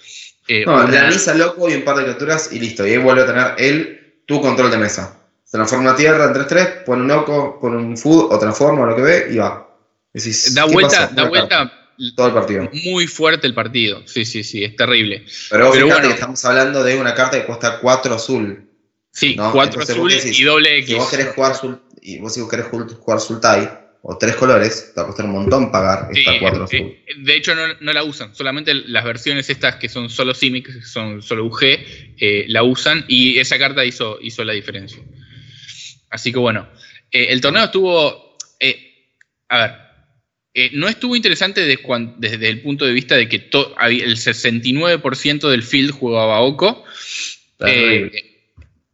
[0.48, 2.86] eh, No, la Nisa loco y un par de criaturas y listo.
[2.86, 5.18] Y ahí vuelve a tener él tu control de mesa.
[5.50, 9.02] Transforma una tierra en 3-3, pone un loco, pone un food o transforma lo que
[9.02, 9.68] ve y va.
[10.12, 11.72] Decís, da ¿qué vuelta, da vuelta.
[12.16, 12.68] Todo el partido.
[12.84, 14.02] muy fuerte el partido.
[14.06, 15.24] Sí, sí, sí, es terrible.
[15.50, 16.08] Pero, Pero fíjate bueno.
[16.08, 18.68] que estamos hablando de una carta que cuesta 4 azul.
[19.12, 20.96] Sí, No, cuatro entonces azules decís, y doble Si X.
[20.96, 21.52] vos querés jugar
[22.00, 23.68] y vos si vos querés jugar Sultai
[24.00, 26.96] o tres colores, te va a costar un montón pagar Sí, esta 4 eh, azul.
[27.06, 28.34] eh, de hecho, no, no la usan.
[28.34, 31.62] Solamente las versiones estas que son solo Simic, que son solo UG,
[32.18, 35.00] eh, la usan y esa carta hizo, hizo la diferencia.
[36.10, 36.68] Así que bueno,
[37.10, 38.36] eh, el torneo estuvo.
[39.48, 39.58] a
[40.54, 45.48] ver, no estuvo interesante de cuan- desde el punto de vista de que el 69%
[45.50, 46.82] del field jugaba Oko.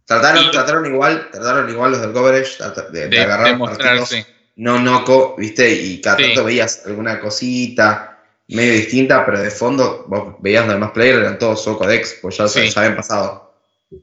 [0.08, 2.56] Trataron, y- trataron igual, trataron igual los del coverage
[2.92, 6.22] de, de de, agarrar de partidos no noco, viste, y cada Sí.
[6.24, 8.18] tanto veías alguna cosita
[8.48, 12.38] medio distinta, pero de fondo vos veías los demás players, eran todos Soco Dex, pues
[12.38, 12.68] ya, Sí.
[12.68, 13.54] ya habían pasado.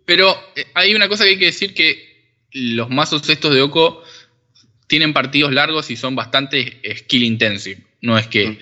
[0.05, 4.03] Pero eh, hay una cosa que hay que decir que los mazos estos de Oko
[4.87, 7.81] tienen partidos largos y son bastante skill intensive.
[8.01, 8.57] No es que Mm.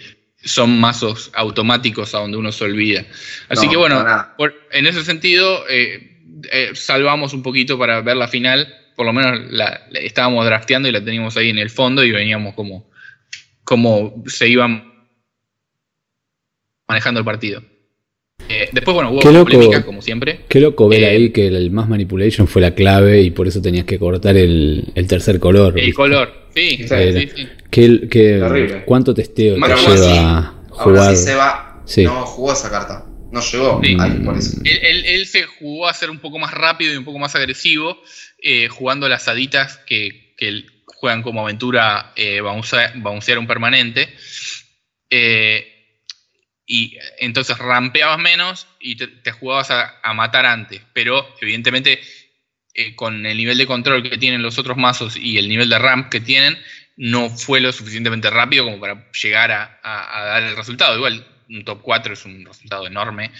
[0.45, 3.05] son mazos automáticos a donde uno se olvida.
[3.49, 6.12] Así No, que bueno, por- en ese sentido eh,
[6.51, 8.67] eh, salvamos un poquito para ver la final.
[8.95, 12.11] Por lo menos la, la- estábamos drafteando y la teníamos ahí en el fondo y
[12.11, 12.89] veníamos como,
[13.63, 14.91] como se iban
[16.87, 17.61] manejando el partido.
[18.49, 19.45] Eh, después, bueno, hubo Qué loco.
[19.45, 20.41] polémica, como siempre.
[20.49, 23.61] Qué loco ver Eh, ahí que el Mass Manipulation fue la clave y por eso
[23.61, 25.69] tenías que cortar el, el tercer color.
[25.79, 25.93] El ¿viste?
[25.93, 27.47] color, sí, Sí, sí, sí.
[27.71, 28.83] ¿Qué, qué- Terrible.
[28.85, 30.37] ¿Cuánto testeo te Bueno, aún así- lleva
[30.71, 31.15] Ahora jugar?
[31.15, 32.03] Seba Sí.
[32.03, 33.97] no jugó esa carta, no llegó Sí.
[33.99, 34.61] ahí por eso.
[34.63, 37.35] Él, él- él se jugó a ser un poco más rápido y un poco más
[37.35, 38.01] agresivo,
[38.37, 40.21] eh, jugando las haditas que,
[40.85, 44.13] juegan como aventura eh, bouncea- bouncear un permanente.
[45.09, 45.69] Eh,
[46.65, 50.81] y entonces rampeabas menos y te, te jugabas a, a matar antes.
[50.93, 51.99] Pero evidentemente,
[52.73, 55.79] eh, con el nivel de control que tienen los otros mazos y el nivel de
[55.79, 56.57] ramp que tienen,
[56.95, 60.95] no fue lo suficientemente rápido como para llegar a, a- a dar el resultado.
[60.95, 63.31] Igual, un top 4 es un resultado enorme.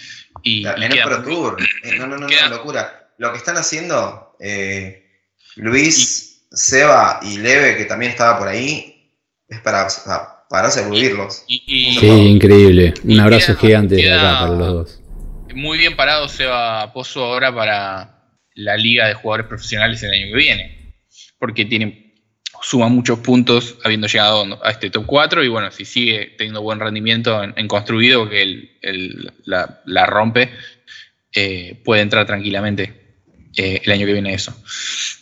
[0.42, 3.10] Y, en queda el Pro Tour, eh, no, no, no, queda- no, locura.
[3.18, 5.04] Lo que están haciendo eh,
[5.56, 9.12] Luis, Seba y Leve, que también estaba por ahí,
[9.48, 11.44] es para, para, para servirlos.
[11.48, 12.94] y- y- Sí, increíble.
[13.04, 15.00] Un abrazo queda- gigante acá para los dos.
[15.54, 18.10] muy bien parado Seba Pozo ahora para
[18.56, 20.96] la liga de jugadores profesionales el año que viene.
[21.38, 22.03] Porque tiene,
[22.64, 26.80] suma muchos puntos habiendo llegado a este top 4 y bueno, si sigue teniendo buen
[26.80, 30.50] rendimiento en, en construido, que él, él la, la rompe,
[31.34, 33.16] eh, puede entrar tranquilamente
[33.56, 34.56] eh, el año que viene eso.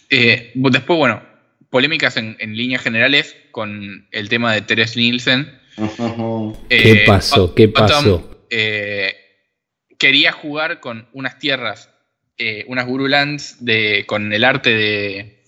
[0.09, 1.23] Eh, después, bueno,
[1.69, 5.59] polémicas en, en líneas generales con el tema de Teres Nielsen.
[6.69, 7.55] ¿Qué pasó?
[7.57, 8.47] ¿Qué pasó?
[8.51, 9.17] eh,
[9.99, 11.91] quería jugar con unas tierras,
[12.39, 15.42] eh, unas Gurulands de, con el arte de,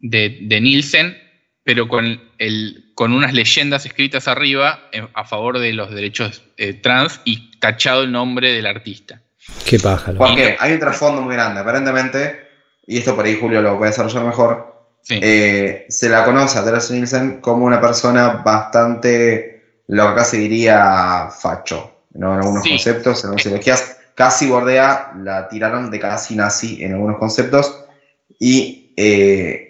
[0.00, 1.16] de, de Nielsen,
[1.64, 6.74] pero con, el, con unas leyendas escritas arriba en- a favor de los derechos eh,
[6.74, 9.20] trans y tachado el nombre del artista.
[9.66, 10.18] Qué pájaro.
[10.18, 12.40] Porque hay un trasfondo muy grande, aparentemente,
[12.86, 14.68] y esto por ahí Julio lo puede desarrollar mejor.
[15.02, 15.18] Sí.
[15.22, 20.36] eh, se la conoce a Teresa Nielsen como una persona bastante, lo que acá se
[20.38, 22.34] diría facho, ¿no?
[22.34, 22.70] en algunos Sí.
[22.70, 27.84] conceptos, en algunas ideologías, casi bordea, la tiraron de casi nazi en algunos conceptos,
[28.38, 29.67] y eh,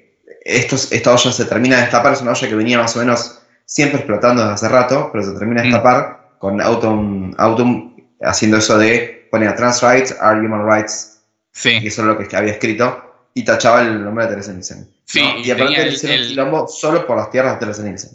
[0.48, 3.40] estos, esta olla se termina de destapar, es una olla que venía más o menos
[3.66, 5.72] siempre explotando desde hace rato, pero se termina de Mm.
[5.72, 11.20] destapar con Autumn, Autumn haciendo eso de poner trans rights are human rights,
[11.52, 11.78] sí.
[11.82, 14.88] y eso es lo que había escrito, y tachaba el nombre de Teresa Nielsen.
[15.14, 18.10] Y y aparte le el- hicieron el- quilombo solo por las tierras de Teresa Nielsen.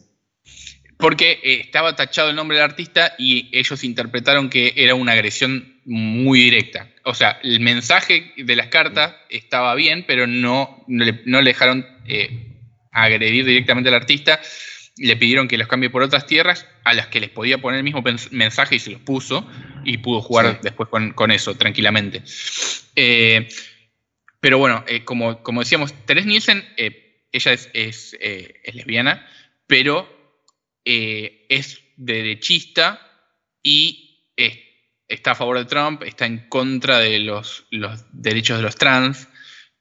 [0.97, 5.81] Porque eh, estaba tachado el nombre del artista y ellos interpretaron que era una agresión
[5.85, 6.87] muy directa.
[7.03, 11.49] O sea, el mensaje de las cartas estaba bien, pero no, no, le, no le
[11.49, 12.57] dejaron eh,
[12.91, 14.39] agredir directamente al artista.
[14.97, 17.83] Le pidieron que los cambie por otras tierras a las que les podía poner el
[17.83, 19.49] mismo mensaje y se los puso
[19.83, 20.57] y pudo jugar Sí.
[20.61, 22.21] después con, con eso tranquilamente.
[22.95, 23.47] Eh,
[24.39, 29.27] pero bueno, eh, como, como decíamos, Teres Nielsen, eh, ella es, es, es lesbiana,
[29.65, 30.07] pero
[30.85, 33.01] es derechista
[33.63, 34.59] y es-
[35.07, 39.27] está a favor de Trump, está en contra de los, los derechos de los trans.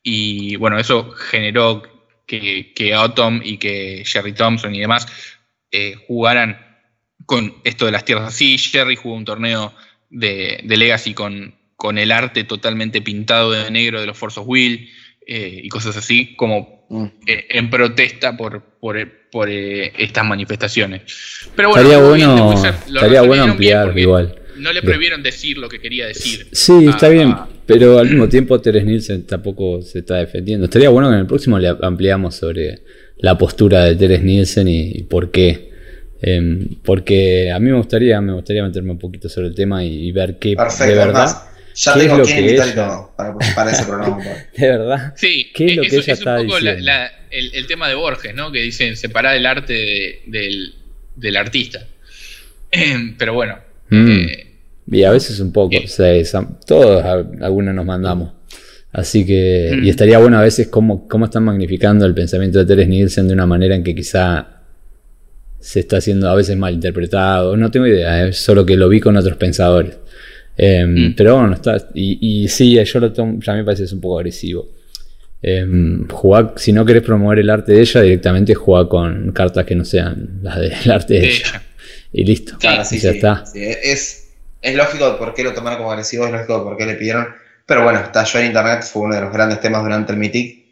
[0.02, 1.82] Y bueno, eso generó
[2.26, 5.06] que, que Autumn y que Jerry Thompson y demás
[5.70, 6.58] eh, jugaran
[7.26, 8.58] con esto de las tierras así.
[8.58, 9.72] Jerry jugó un torneo
[10.10, 14.46] de, de Legacy con, con el arte totalmente pintado de negro de los Force of
[14.48, 14.90] Will
[15.26, 17.06] eh, y cosas así, como Mm.
[17.26, 18.98] eh, en protesta por, por,
[19.30, 21.00] por, eh, estas manifestaciones.
[21.56, 22.52] Pero bueno, estaría bueno,
[22.86, 24.41] estaría bueno ampliar porque igual.
[24.56, 26.46] No le prohibieron decir lo que quería decir.
[26.52, 27.48] Sí, está Ah, bien, ah.
[27.66, 30.64] pero al mismo tiempo Teres Nielsen tampoco se está defendiendo.
[30.66, 32.80] Estaría bueno que en el próximo le ampliamos sobre
[33.18, 35.70] la postura de Teres Nielsen y, y por qué.
[36.20, 40.08] Em, porque a mí me gustaría, me gustaría meterme un poquito sobre el tema y,
[40.08, 42.52] y ver qué Perfecto, de es verdad, más, ya ¿qué es tengo lo quién que
[42.54, 44.18] y todo para, para ese programa.
[44.56, 46.74] de verdad, Sí, ¿Qué es lo eh, que eso ella es está un poco la-
[46.76, 46.92] diciendo?
[46.92, 48.52] la- el, el tema de Borges, ¿no?
[48.52, 50.74] Que dicen separar el arte de- del,
[51.16, 51.86] del artista.
[53.18, 53.58] Pero bueno.
[53.92, 54.08] Mm.
[54.28, 54.46] eh,
[54.90, 55.84] y a veces un poco, Bien.
[55.84, 57.04] o sea, esa- todos
[57.40, 58.32] algunos nos mandamos.
[58.92, 59.84] Así que, Mm.
[59.84, 63.34] y estaría bueno a veces cómo, cómo están magnificando el pensamiento de Teres Nielsen de
[63.34, 64.48] una manera en que quizá
[65.58, 67.56] se está haciendo a veces mal interpretado.
[67.56, 69.96] No tengo idea, es solo que lo vi con otros pensadores.
[70.56, 71.14] Eh, Mm.
[71.16, 71.88] Pero bueno, está.
[71.94, 74.68] Y, y sí, yo lo tomo, ya me parece que es un poco agresivo.
[75.44, 75.66] Eh,
[76.10, 79.84] jugar, si no querés promover el arte de ella, directamente juega con cartas que no
[79.84, 81.36] sean las del arte de, de ella.
[81.48, 81.62] ella.
[82.12, 82.58] Y listo.
[82.58, 83.46] Claro, y sí, ya sí, está.
[83.46, 84.28] sí, Es,
[84.60, 86.94] es lógico de por qué lo tomaron como agresivo, es lógico de por qué le
[86.94, 87.28] pidieron.
[87.66, 90.62] Pero bueno, estalló en internet, fue uno de los grandes temas durante el Mythic.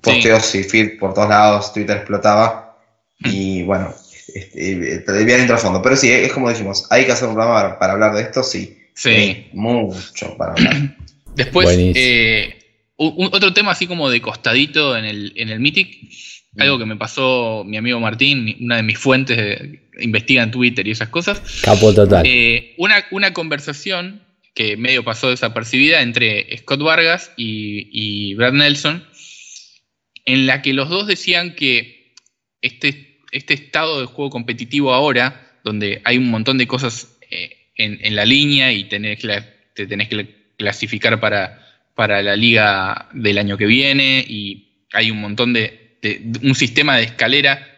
[0.00, 2.76] Posteos y feed por todos lados, Twitter explotaba.
[3.20, 3.94] Y bueno,
[4.34, 5.80] este, te bien entro a fondo.
[5.80, 8.42] Pero sí, es como dijimos, hay que hacer un programa para, para hablar de esto,
[8.42, 8.76] sí.
[8.94, 9.08] Sí.
[9.10, 10.96] Hay mucho para hablar.
[11.36, 12.58] Después, eh,
[12.96, 15.96] un- otro tema así como de costadito en el, en el Mythic,
[16.56, 16.62] Mm.
[16.62, 20.86] algo que me pasó mi amigo Martín, una de mis fuentes, de- investiga en Twitter
[20.86, 21.40] y esas cosas.
[21.62, 22.24] Capo total.
[22.26, 24.22] Eh, una, una conversación
[24.54, 29.04] que medio pasó desapercibida entre Scott Vargas y, y Brad Nelson,
[30.24, 32.14] en la que los dos decían que
[32.62, 37.98] este, este estado de juego competitivo ahora, donde hay un montón de cosas eh, en,
[38.02, 41.60] en la línea y tenés la- te tenés que clasificar para,
[41.96, 45.98] para la liga del año que viene y hay un montón de-
[46.42, 47.73] un sistema de escalera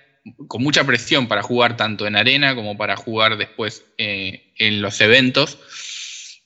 [0.49, 5.01] con mucha presión para jugar tanto en arena como para jugar después eh, en los
[5.01, 5.59] eventos,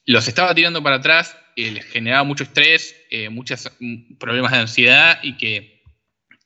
[0.07, 3.71] los estaba tirando para atrás, eh, les generaba mucho estrés, eh, muchos
[4.19, 5.83] problemas de ansiedad y que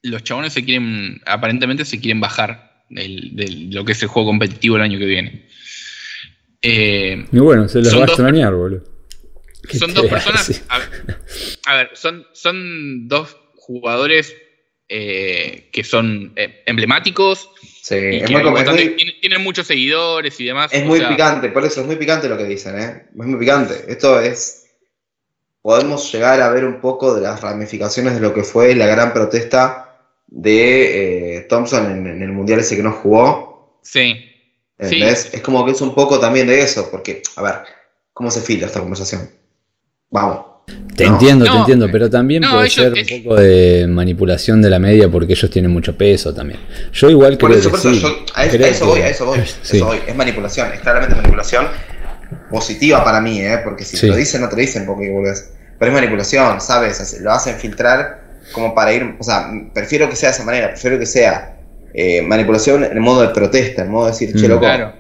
[0.03, 4.77] los chabones se quieren, aparentemente se quieren bajar de lo que es el juego competitivo
[4.77, 5.49] el año que viene.
[6.61, 8.85] Y bueno, se los va a extrañar, boludo.
[9.69, 10.63] ¿Qué son dos personas.
[10.69, 10.89] A ver,
[11.67, 14.35] a ver, son, son dos jugadores
[14.89, 17.49] eh, que son eh, emblemáticos
[17.85, 20.73] Sí, es muy, es muy- tienen, tienen muchos seguidores y demás.
[20.73, 23.07] es muy sea, picante, por eso es muy picante lo que dicen, ¿eh?
[23.11, 23.75] Es muy picante.
[23.89, 24.71] Esto es.
[25.61, 29.13] Podemos llegar a ver un poco de las ramificaciones de lo que fue la gran
[29.13, 33.79] protesta de eh, Thompson en, en el mundial ese que no jugó.
[33.83, 34.31] Sí,
[34.79, 35.25] ¿Entendés?
[35.25, 35.31] Sí.
[35.35, 37.55] Es como que es un poco también de eso, porque, a ver,
[38.15, 39.31] ¿cómo se filtra esta conversación?
[40.09, 40.54] Vamos.
[40.97, 41.13] Te No.
[41.15, 44.79] entiendo, te entiendo, pero también no, puede ellos- ser un poco de manipulación de la
[44.79, 46.61] media porque ellos tienen mucho peso también.
[46.93, 49.01] Yo igual creo eso, que por eso, sí, yo- a, eso, creo a eso voy,
[49.01, 49.77] a eso voy, Sí.
[49.77, 49.99] eso voy.
[50.07, 51.67] Es manipulación, es claramente manipulación
[52.51, 53.59] positiva para mí, ¿eh?
[53.65, 54.03] Porque si Sí.
[54.03, 55.51] te lo dicen, no te lo dicen porque volvés.
[55.79, 57.01] Pero es manipulación, ¿sabes?
[57.01, 58.23] Así- Lo hacen filtrar
[58.53, 61.51] como para ir, o sea, prefiero que sea de esa manera, prefiero que sea
[61.97, 64.51] eh, manipulación en modo de protesta, en modo de decir, che, Mm.
[64.51, 64.93] loco, claro.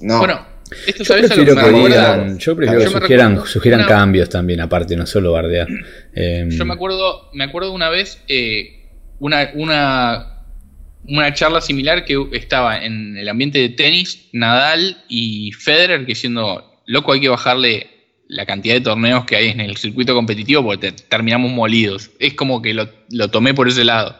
[0.00, 0.18] no.
[0.18, 0.44] Bueno,
[0.86, 4.60] esto Yo prefiero que digan, yo prefiero Yo que sugieran, recuerdo sugieran una- cambios también,
[4.60, 5.68] aparte, no solo bardear.
[6.14, 10.44] Eh, Yo me acuerdo, me acuerdo una vez eh, una, una,
[11.06, 17.12] una charla similar que estaba en el ambiente de tenis, Nadal y Federer diciendo, loco,
[17.12, 17.88] hay que bajarle
[18.28, 22.10] la cantidad de torneos que hay en el circuito competitivo porque te- terminamos molidos.
[22.18, 24.18] Es como que lo, lo tomé por ese lado.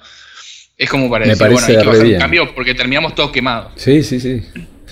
[0.77, 3.73] Es como para Me decir, bueno, hay que bajar un cambio porque terminamos todos quemados.
[3.77, 4.43] Sí, sí, sí,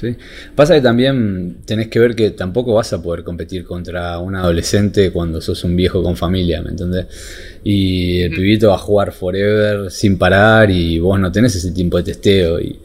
[0.00, 0.16] sí.
[0.54, 5.10] Pasa que también tenés que ver que tampoco vas a poder competir contra un adolescente
[5.10, 7.06] cuando sos un viejo con familia, ¿me entendés?
[7.64, 11.98] Y el pibito va a jugar forever sin parar y vos no tenés ese tiempo
[11.98, 12.80] de testeo y,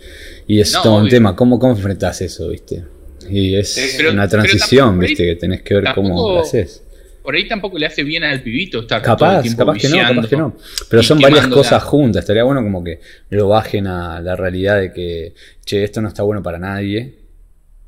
[0.47, 1.35] y es No, todo un tema.
[1.35, 2.83] ¿Cómo, ¿Cómo enfrentás eso, viste?
[3.29, 6.83] Y es pero- una transición, viste, que tenés que ver cómo lo haces.
[7.25, 9.89] Por ahí tampoco le hace bien al pibito estar todo el Capaz, tiempo capaz que
[9.89, 10.55] no, capaz que no.
[10.89, 12.21] Pero son varias cosas juntas.
[12.21, 15.33] Estaría bueno como que lo bajen a la realidad de que,
[15.65, 17.15] che, esto no está bueno para nadie.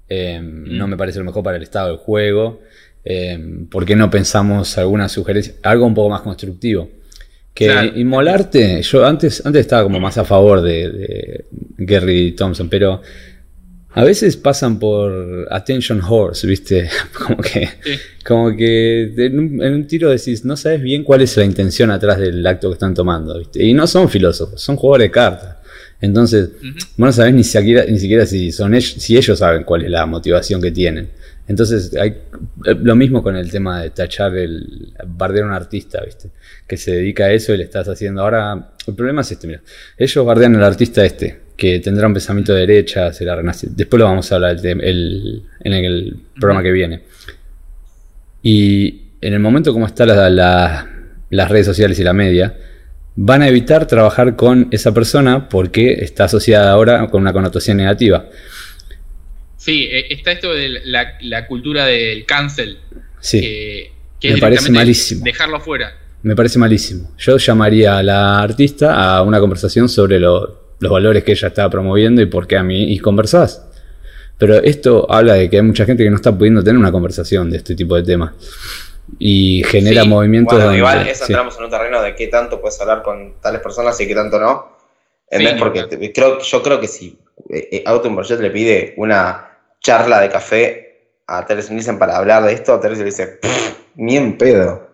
[0.10, 0.90] eh, No Mm.
[0.90, 2.62] me parece lo mejor para el estado del juego.
[3.10, 3.40] eh,
[3.72, 5.54] ¿Por qué no pensamos alguna sugerencia?
[5.64, 6.90] Algo un poco más constructivo.
[7.54, 7.92] Que Claro.
[7.96, 11.46] inmolarte, yo antes, antes estaba como más a favor de, de
[11.78, 13.02] Gary Thompson, pero
[13.98, 16.90] a veces pasan por attention horse, ¿viste?
[17.18, 17.92] Como que Sí.
[18.26, 21.90] como que en un, en un tiro decís, no sabes bien cuál es la intención
[21.92, 23.64] atrás del acto que están tomando, ¿viste?
[23.64, 25.56] Y no son filósofos, son jugadores de cartas.
[26.00, 26.50] Entonces,
[26.96, 29.90] vos no sabés ni siquiera, ni siquiera si son ellos, si ellos saben cuál es
[29.90, 31.10] la motivación que tienen.
[31.48, 32.10] Entonces, hay
[32.66, 36.30] eh, lo mismo con el tema de tachar el bardear a un artista, ¿viste?
[36.68, 38.22] Que se dedica a eso y le estás haciendo.
[38.22, 39.62] Ahora, el problema es este, mira.
[39.98, 43.74] Ellos bardean al artista este, que tendrá un pensamiento de derecha, será renacido.
[43.76, 44.82] Después lo vamos a hablar en
[45.74, 47.02] el programa que viene.
[48.44, 52.56] Y en el momento como están las redes sociales y la media,
[53.16, 58.30] van a evitar trabajar con esa persona porque está asociada ahora con una connotación negativa.
[59.58, 62.78] Sí, eh, está esto de la, cultura del cancel.
[63.20, 63.42] Sí.
[64.20, 65.26] Que, me parece malísimo.
[65.26, 65.98] Dejarlo fuera.
[66.24, 67.12] Me parece malísimo.
[67.18, 70.20] Yo llamaría a la artista a una conversación sobre
[70.80, 73.64] los valores que ella está promoviendo y por qué a mí y conversás.
[74.38, 77.50] Pero esto habla de que hay mucha gente que no está pudiendo tener una conversación
[77.50, 78.34] de este tipo de temas.
[79.18, 80.58] Y genera movimientos.
[80.58, 84.00] Bueno, igual eso entramos en un terreno de qué tanto puedes hablar con tales personas
[84.00, 84.78] y qué tanto no.
[85.60, 87.18] Porque creo, yo creo que si
[87.50, 92.54] eh, eh, Auto le pide una charla de café a Teresa Nielsen para hablar de
[92.54, 93.40] esto, Teresa le dice,
[93.96, 94.87] ni en pedo.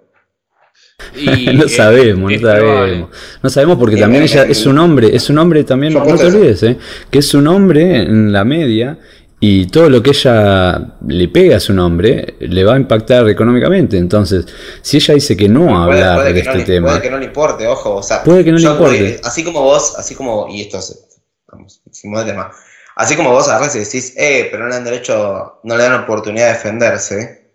[1.54, 3.10] no sabemos, no sabemos.
[3.42, 6.64] No sabemos porque también ella es un hombre, es un hombre también, no te olvides,
[6.64, 6.78] eh,
[7.10, 8.98] que es un hombre en la media
[9.46, 13.98] y todo lo que ella le pega a su nombre le va a impactar económicamente.
[13.98, 14.46] Entonces,
[14.82, 16.88] si ella dice que no habla de este tema.
[16.88, 17.96] Puede que no le importe, ojo.
[17.96, 19.20] O sea, puede que no le importe.
[19.22, 21.20] así como vos, así como, y esto es,
[21.52, 22.52] vamos, de tema.
[22.96, 26.04] Así como vos agarrás y decís, eh, pero no le dan derecho, no le dan
[26.04, 27.52] oportunidad de defenderse.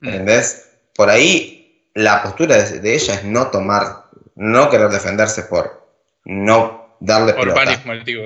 [0.00, 0.08] Mm.
[0.08, 0.68] ¿Entendés?
[0.94, 1.55] Por ahí
[1.96, 4.04] la postura de ella es no tomar,
[4.34, 5.82] no querer defenderse por
[6.26, 7.54] no darle Por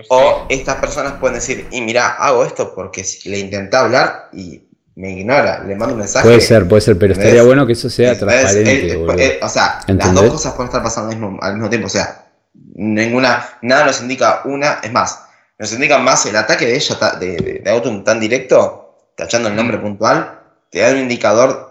[0.09, 4.61] O estas personas pueden decir, y mira, hago esto porque le intenté hablar y
[4.97, 6.27] me ignora, le mando un mensaje.
[6.27, 9.39] Puede ser, puede ser, pero estaría bueno que eso sea transparente.
[9.41, 11.87] o sea, las dos cosas pueden estar pasando al mismo, tiempo.
[11.87, 12.27] O sea,
[12.75, 15.23] ninguna, nada nos indica una, es más,
[15.61, 19.79] nos indica más el ataque de ella, de, de, Autumn tan directo, tachando el nombre
[19.79, 21.70] puntual, te da un indicador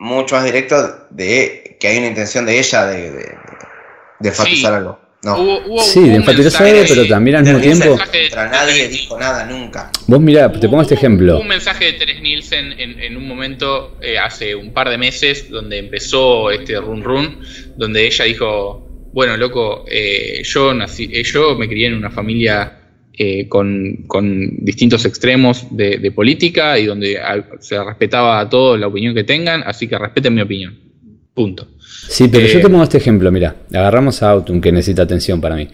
[0.00, 3.36] mucho más directo de que hay una intención de ella de, de,
[4.18, 4.98] de algo.
[5.22, 5.36] No.
[5.82, 7.98] sí, de enfatizar pero también al mismo tiempo.
[8.34, 9.90] nadie dijo nada nunca.
[10.06, 11.34] Vos mirá, te pongo este ejemplo.
[11.34, 15.50] Hubo un mensaje de Teres Nielsen en, un momento, eh, hace un par de meses,
[15.50, 17.40] donde empezó este run run,
[17.76, 22.79] donde ella dijo: Bueno, loco, eh, yo, nací, eh, yo me crié en una familia
[23.48, 27.18] con, distintos extremos de, política y donde
[27.60, 30.78] se respetaba a todos la opinión que tengan, así que respeten mi opinión.
[31.34, 31.68] Punto.
[32.08, 35.54] Sí, pero yo te pongo este ejemplo, mira, agarramos a Autumn, que necesita atención para
[35.56, 35.68] mí,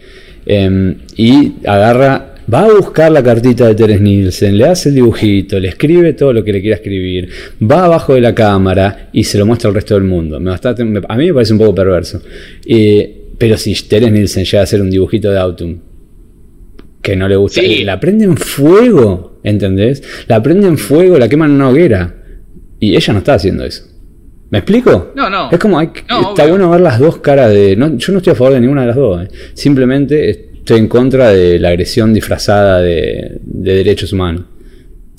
[0.45, 5.59] em, y agarra, va a buscar la cartita de Teres Nielsen, le hace el dibujito,
[5.59, 9.37] le escribe todo lo que le quiera escribir, va abajo de la cámara y se
[9.37, 10.39] lo muestra al resto del mundo.
[10.39, 12.21] Me a mí me parece un poco perverso.
[13.37, 15.79] pero si Teres Nielsen llega a hacer un dibujito de Autumn,
[17.07, 20.03] que no le gusta, la prende en fuego, ¿entendés?
[20.27, 22.13] La prende en fuego, la queman en una hoguera.
[22.81, 23.85] Y ella no está haciendo eso.
[24.49, 25.13] ¿Me explico?
[25.15, 25.49] No, no.
[25.49, 27.77] Es como, hay, está bueno ver las dos caras de...
[27.77, 29.23] yo no estoy a favor de ninguna de las dos.
[29.23, 29.29] Eh.
[29.53, 34.43] Simplemente estoy en contra de la agresión disfrazada de, derechos humanos.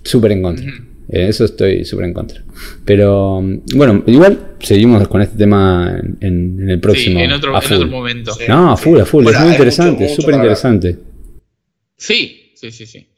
[0.05, 0.67] Súper en contra.
[1.09, 2.43] Eh, eso estoy súper en contra.
[2.85, 3.43] Pero
[3.75, 7.19] bueno, igual seguimos con este tema en, el próximo.
[7.19, 7.55] Sí, en otro,
[7.87, 8.33] momento.
[8.47, 9.27] no, a full, a full.
[9.27, 11.09] es muy interesante, súper interesante.
[11.99, 13.13] Sí, sí, sí, sí.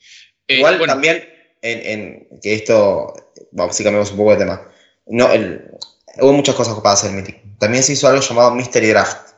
[0.48, 1.22] Eh, igual también,
[1.62, 3.14] en, que esto,
[3.52, 4.68] vamos, si cambiamos un poco de tema.
[5.06, 5.70] No, el,
[6.18, 7.58] hubo muchas cosas ocupadas en el Mythic.
[7.58, 9.34] También se hizo algo llamado Mystery Draft.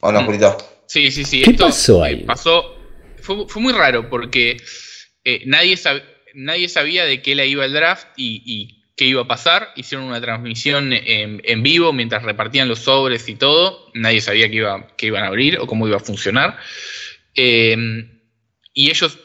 [0.00, 0.56] ¿O no, Julito?
[0.56, 0.78] Mm.
[0.86, 1.42] Sí, sí, sí.
[1.42, 2.24] ¿Qué pasó ahí?
[2.24, 2.76] Pasó,
[3.20, 4.56] fue, muy raro porque
[5.24, 5.78] eh, nadie,
[6.34, 9.68] nadie sabía de qué le iba el draft y, qué iba a pasar.
[9.76, 13.90] Hicieron una transmisión en, vivo mientras repartían los sobres y todo.
[13.94, 16.58] Nadie sabía qué, iba, qué iban a abrir o cómo iba a funcionar.
[17.34, 18.17] Em,
[18.78, 19.18] y ellos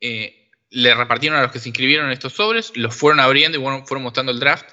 [0.00, 3.62] eh, le repartieron a los que se inscribieron en estos sobres, los fueron abriendo y
[3.86, 4.66] fueron mostrando el draft.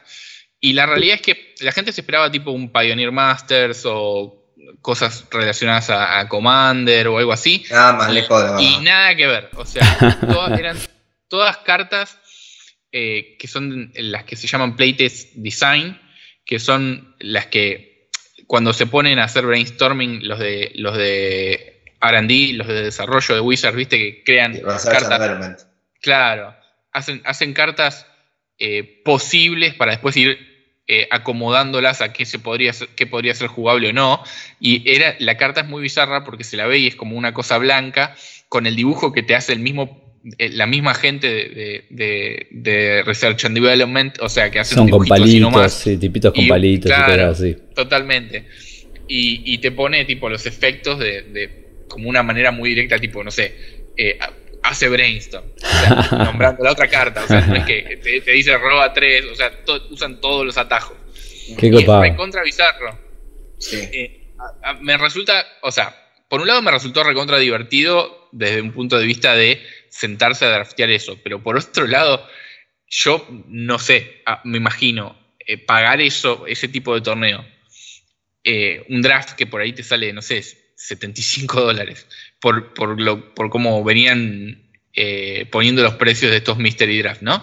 [0.60, 4.52] Y la realidad es que la gente se esperaba tipo un Pioneer Masters o
[4.82, 7.66] cosas relacionadas a, Commander o algo así.
[7.70, 9.52] Nada más lejos de Y nada que ver.
[9.58, 9.86] O sea,
[10.58, 10.80] eran
[11.28, 12.18] todas cartas
[12.92, 16.02] eh, que son las que se llaman Playtest Design,
[16.44, 18.10] que son las que
[18.48, 21.73] cuando se ponen a hacer brainstorming los de los de
[22.04, 25.68] R&D, los de desarrollo de Wizards, viste que crean cartas.
[26.02, 26.56] Claro,
[26.92, 28.06] hacen, hacen cartas
[28.60, 30.38] eh, posibles para después ir
[30.86, 34.22] eh, acomodándolas a qué, se podría ser, qué podría ser jugable o no.
[34.60, 37.34] Y era, la carta es muy bizarra porque se la ve y es como una
[37.34, 38.16] cosa blanca
[38.50, 41.28] con el dibujo que te hace el mismo, eh, la misma gente
[41.90, 46.92] de, Research and Development, o sea, que hacen Son con palitos, sí, tipitos con palitos
[46.92, 47.56] así.
[47.74, 48.46] Totalmente.
[49.08, 51.63] Y, te pone tipo los efectos de,
[51.94, 54.18] como una manera muy directa, tipo, no sé, eh,
[54.64, 55.46] hace brainstorm,
[56.12, 59.52] nombrando la otra carta, o sea, no es que te, dice roba 3, o sea,
[59.92, 60.98] usan todos los atajos.
[61.60, 61.70] Qué
[62.18, 62.98] contra bizarro.
[63.60, 63.78] Sí.
[63.92, 64.34] Eh,
[64.82, 65.96] me resulta, o sea,
[66.28, 70.50] por un lado me resultó recontra divertido desde un punto de vista de sentarse a
[70.50, 72.28] draftear eso, pero por otro lado,
[72.88, 75.16] yo no sé, me imagino
[75.46, 77.46] eh, pagar eso, ese tipo de torneo,
[78.44, 80.44] eh, un draft que por ahí te sale, no sé,
[80.84, 82.06] 75 dólares,
[82.42, 84.64] por, por, lo, por cómo venían
[84.94, 87.42] eh, poniendo los precios de estos Mystery Draft, ¿no?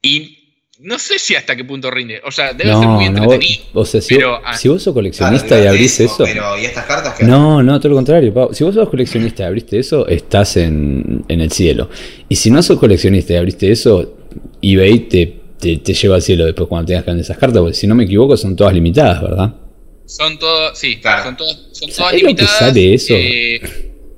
[0.00, 0.38] Y
[0.80, 2.22] no sé si hasta qué punto rinde.
[2.24, 3.62] O sea, debe ser muy entretenido.
[3.74, 6.24] o sea, si, vos, si, vos sos coleccionista y abrís eso.
[6.24, 8.50] Pero, ¿y estas cartas No, no, todo lo contrario.
[8.52, 11.90] Si vos sos coleccionista y abriste eso, estás en, en, el cielo.
[12.30, 14.16] Y si no sos coleccionista y abriste eso,
[14.62, 17.60] eBay te, te, lleva al cielo después cuando tengas que vender esas cartas.
[17.60, 19.54] Porque si no me equivoco, son todas limitadas, ¿verdad?
[20.06, 22.58] Son todas, sí, son, todas, son todas limitadas.
[22.58, 23.14] sale eso?
[23.16, 23.60] Eh,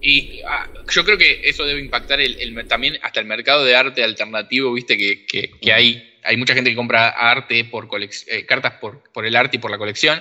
[0.03, 4.03] y ah, yo creo que eso debe impactar el, también hasta el mercado de arte
[4.03, 8.75] alternativo, viste, que, que, que hay hay mucha gente que compra arte por eh, cartas
[8.81, 10.21] por, por, el arte y por la colección.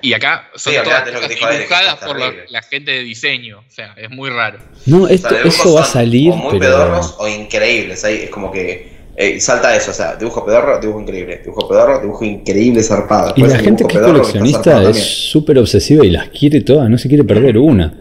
[0.00, 3.64] Y acá son todas dibujadas por la, gente de diseño.
[3.66, 4.60] O sea, es muy raro.
[4.86, 6.30] No, esto, eso va a salir.
[6.30, 8.04] O muy pedorros o increíbles.
[8.04, 9.90] Ahí es como que eh, salta eso.
[9.90, 11.40] O sea, dibujo pedorro, dibujo increíble.
[11.44, 13.34] Dibujo pedorro, dibujo increíble, zarpado.
[13.36, 17.08] y la gente que es coleccionista es súper obsesiva y las quiere todas, no se
[17.08, 17.94] quiere perder una.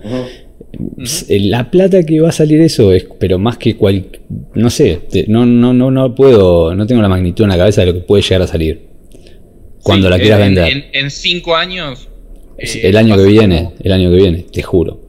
[1.30, 4.06] La plata que va a salir eso es, pero más que cual,
[4.54, 7.88] no sé, no, no, no, no puedo, no tengo la magnitud en la cabeza de
[7.88, 8.90] lo que puede llegar a salir
[9.84, 10.90] cuando la quieras vender.
[10.94, 12.08] En, cinco años.
[12.58, 15.02] el año que viene, el año que viene, te juro.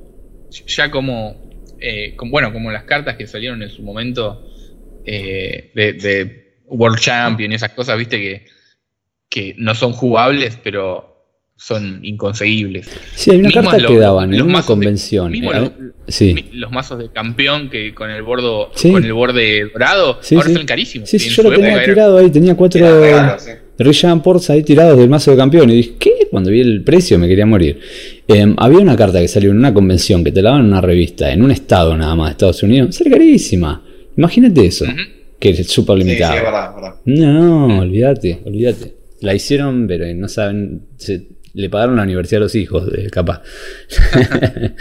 [0.67, 1.37] Ya como,
[1.81, 4.52] eh, bueno, como las cartas que salieron en su momento
[5.05, 8.47] eh, de, World Champion y esas cosas, viste que,
[9.29, 11.13] que no son jugables, pero
[11.57, 12.91] son inconseguibles.
[13.15, 15.33] Sí, hay una carta que daban en una convención.
[15.35, 15.71] Eh,
[16.09, 16.35] sí.
[16.53, 21.09] Los mazos de campeón que con el bordo, con el borde dorado, ahora son carísimos.
[21.09, 22.81] Sí, yo lo tenía tirado ahí, tenía cuatro
[23.79, 25.71] Richard Ports ahí tirados del mazo de campeón.
[25.71, 26.29] Y dije, ¿qué?
[26.31, 27.79] Cuando vi el precio me quería morir.
[28.27, 30.81] Em, había una carta que salió en una convención que te la daban en una
[30.81, 32.95] revista, en un estado nada más de Estados Unidos.
[32.97, 33.83] Sale carísima.
[34.17, 34.87] Imagínate eso.
[35.39, 36.37] Que es súper limitado.
[37.05, 38.95] No, olvídate, olvídate.
[39.21, 40.83] La hicieron, pero no saben
[41.55, 43.43] le pagaron la universidad a los hijos, de capaz.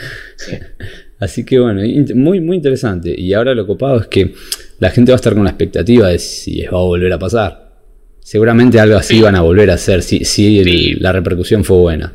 [1.20, 1.82] Así que bueno,
[2.16, 3.14] muy, muy interesante.
[3.16, 4.34] Y ahora lo copado es que
[4.80, 7.72] la gente va a estar con la expectativa de si va a volver a pasar.
[8.20, 12.14] Seguramente algo así van a volver a hacer si, si la repercusión fue buena.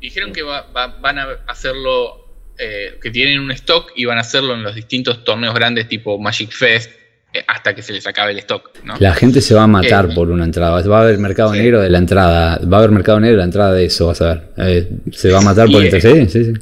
[0.00, 2.25] Dijeron que van a hacerlo,
[2.58, 6.18] eh, que tienen un stock y van a hacerlo en los distintos torneos grandes tipo
[6.18, 6.90] Magic Fest,
[7.36, 8.70] eh, hasta que se les acabe el stock.
[8.98, 10.80] La gente se va a matar eh, por una entrada.
[10.82, 12.60] Va a haber mercado negro de la entrada.
[12.60, 14.42] Va a haber mercado negro de la entrada de eso, vas a ver.
[14.56, 16.52] Eh, se va a matar por entre sí, sí, sí.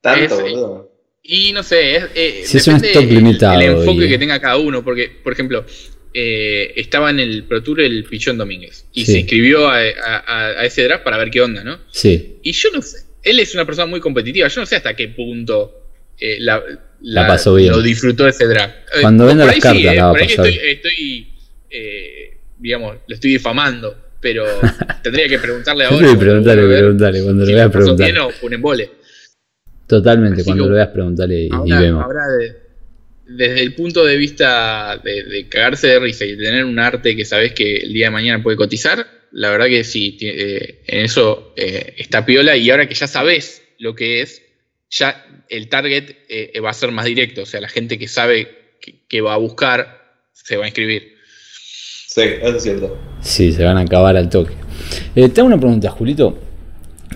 [0.00, 0.90] Tanto, boludo.
[1.22, 3.60] Y no sé, es, si es un stock limitado.
[3.60, 5.64] El enfoque que tenga cada uno, porque, por ejemplo,
[6.12, 11.04] estaba en el Pro Tour el Pichón Domínguez y se inscribió a, a, ese draft
[11.04, 11.78] para ver qué onda, ¿no?
[11.92, 12.38] Sí.
[12.42, 15.08] Y yo no sé, él es una persona muy competitiva, yo no sé hasta qué
[15.08, 15.76] punto
[16.38, 16.62] la,
[17.00, 17.72] la, pasó bien.
[17.72, 18.84] Lo disfrutó ese drag.
[19.00, 20.46] Cuando venda las cartas, la va a pasar.
[20.46, 21.30] Estoy, estoy
[21.70, 24.44] eh, digamos, lo estoy difamando, pero
[25.02, 26.08] tendría que preguntarle ahora.
[26.08, 28.18] Sí, preguntarle, preguntarle, cuando lo veas preguntar.
[28.18, 28.90] o un embole.
[29.86, 32.04] Totalmente, cuando lo veas preguntarle y, vemos.
[32.04, 32.22] Ahora
[33.26, 37.52] desde el punto de vista de, cagarse de risa y tener un arte que sabes
[37.52, 41.94] que el día de mañana puede cotizar, la verdad que sí, eh, en eso eh,
[41.98, 44.42] está piola y ahora que ya sabes lo que es,
[44.90, 48.60] ya el target eh, va a ser más directo, o sea, la gente que sabe
[49.08, 51.16] que, va a buscar se va a inscribir.
[52.06, 52.98] Sí, eso es cierto.
[53.20, 54.54] Sí, se van a acabar al toque.
[55.14, 56.38] Eh, te hago una pregunta, Julito.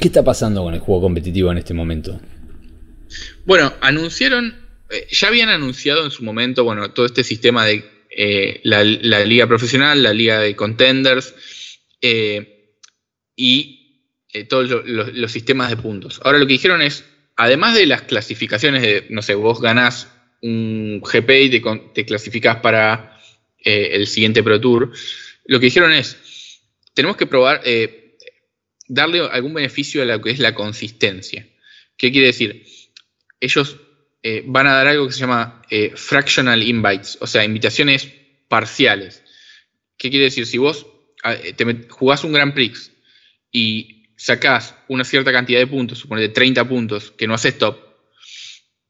[0.01, 2.21] ¿Qué está pasando con el juego competitivo en este momento?
[3.45, 4.55] Bueno, anunciaron,
[4.91, 7.85] eh, ya habían anunciado en su momento, bueno, todo este sistema de
[8.63, 8.85] la,
[9.25, 11.35] liga profesional, la liga de contenders
[12.01, 13.81] y
[14.49, 16.21] todos los sistemas de puntos.
[16.25, 17.05] Ahora lo que dijeron es,
[17.37, 20.09] además de las clasificaciones de, no sé, vos ganás
[20.43, 21.63] un GP y te,
[21.95, 23.19] te clasificás para
[23.65, 24.93] eh, el siguiente Pro Tour,
[25.47, 26.61] lo que dijeron es,
[26.93, 28.19] tenemos que probar, eh,
[28.87, 31.49] darle algún beneficio a lo que es la consistencia.
[31.97, 32.67] ¿Qué quiere decir?
[33.41, 33.77] Ellos
[34.23, 35.63] eh, van a dar algo que se llama
[35.95, 38.11] fractional invites, o sea, invitaciones
[38.49, 39.23] parciales.
[39.97, 40.47] ¿Qué quiere decir?
[40.47, 40.87] Si vos
[41.57, 42.93] te jugás un Grand Prix
[43.51, 47.79] y sacás una cierta cantidad de puntos, suponete 30 puntos, que no haces top,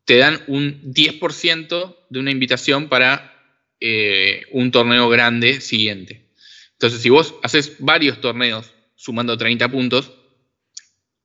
[0.05, 3.33] te dan un 10% de una invitación para
[3.81, 6.31] eh, un torneo grande siguiente.
[6.73, 10.13] Entonces, si vos haces varios torneos sumando 30 puntos,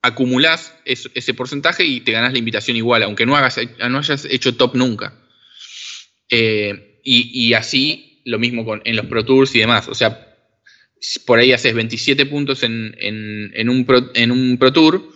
[0.01, 4.55] acumulás ese porcentaje y te ganas la invitación igual, aunque no, hagas, no hayas hecho
[4.55, 5.14] top nunca.
[6.30, 9.88] Eh, y, así lo mismo con, en los Pro Tours y demás.
[9.88, 10.28] O sea,
[11.26, 15.10] por ahí haces 27 puntos en, un, pro, en un Pro Tour,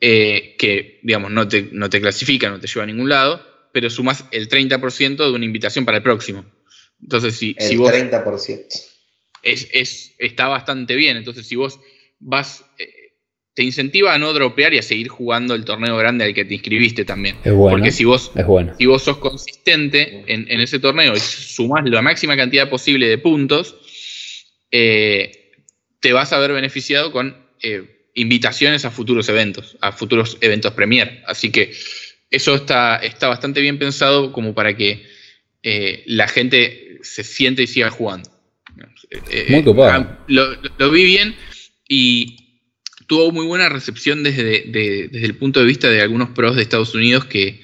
[0.00, 3.90] eh, que digamos no te, no te clasifica, no te lleva a ningún lado, pero
[3.90, 6.44] sumas el 30% de una invitación para el próximo.
[7.02, 7.92] Entonces, si, el si vos.
[7.92, 8.66] 30%.
[9.42, 11.16] Es, es, está bastante bien.
[11.16, 11.80] Entonces, si vos
[12.18, 12.64] vas.
[12.78, 12.88] Eh,
[13.52, 16.54] te incentiva a no dropear y a seguir jugando el torneo grande al que te
[16.54, 17.36] inscribiste también.
[17.44, 17.76] Es bueno.
[17.76, 18.74] Porque si vos, es bueno.
[18.78, 23.18] si vos sos consistente en, en, ese torneo y sumás la máxima cantidad posible de
[23.18, 23.76] puntos,
[24.70, 25.52] eh,
[26.00, 31.22] te vas a ver beneficiado con eh, invitaciones a futuros eventos, a futuros eventos Premier.
[31.26, 31.72] Así que
[32.30, 35.06] eso está, está bastante bien pensado como para que
[35.62, 38.30] eh, la gente se siente y siga jugando.
[39.48, 40.18] Muy copado.
[40.28, 41.34] Lo, lo, vi bien
[41.88, 42.62] y
[43.06, 46.62] tuvo muy buena recepción desde, de, desde, el punto de vista de algunos pros de
[46.62, 47.60] Estados Unidos que,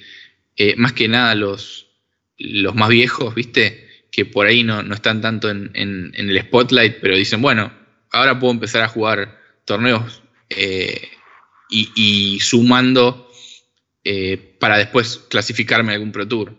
[0.75, 1.87] más que nada los,
[2.37, 3.86] los más viejos, ¿viste?
[4.17, 7.71] Que por ahí no, no están tanto en, en, en, el spotlight, pero dicen, bueno,
[8.09, 11.09] ahora puedo empezar a jugar torneos eh,
[11.69, 13.29] y, y, sumando
[14.03, 16.55] eh, para después clasificarme a algún Pro Tour.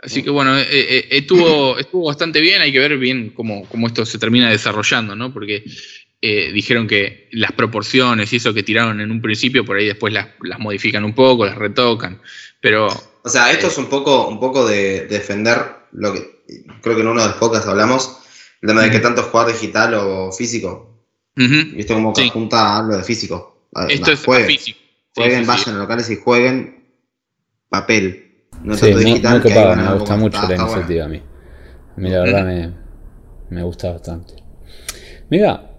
[0.00, 4.06] Así que bueno, eh, estuvo, estuvo bastante bien, hay que ver bien cómo, cómo esto
[4.06, 5.32] se termina desarrollando, ¿no?
[5.32, 5.64] Porque
[6.54, 10.28] dijeron que las proporciones y eso que tiraron en un principio, por ahí después las,
[10.42, 12.22] las modifican un poco, las retocan,
[12.60, 12.86] pero...
[13.24, 15.58] O sea, esto es un poco, un poco de, defender
[15.90, 16.41] lo que
[16.82, 18.18] creo que en uno de los podcasts hablamos,
[18.60, 21.04] el tema de que tanto jugar digital o físico.
[21.36, 21.74] Uh -huh.
[21.76, 22.28] Viste como que Sí.
[22.30, 23.68] junta algo de físico.
[23.88, 24.78] Esto es jueguen, físico.
[25.16, 25.48] Jueguen, sí, sí.
[25.48, 26.84] vayan a locales y jueguen
[27.68, 28.46] papel.
[28.62, 29.42] No Sí, tanto digital.
[29.42, 30.80] que a me gusta mucho está, la está bueno.
[30.82, 31.22] iniciativa a mí.
[31.96, 32.74] A mí la verdad me,
[33.50, 34.34] me gusta bastante.
[35.30, 35.70] Mira,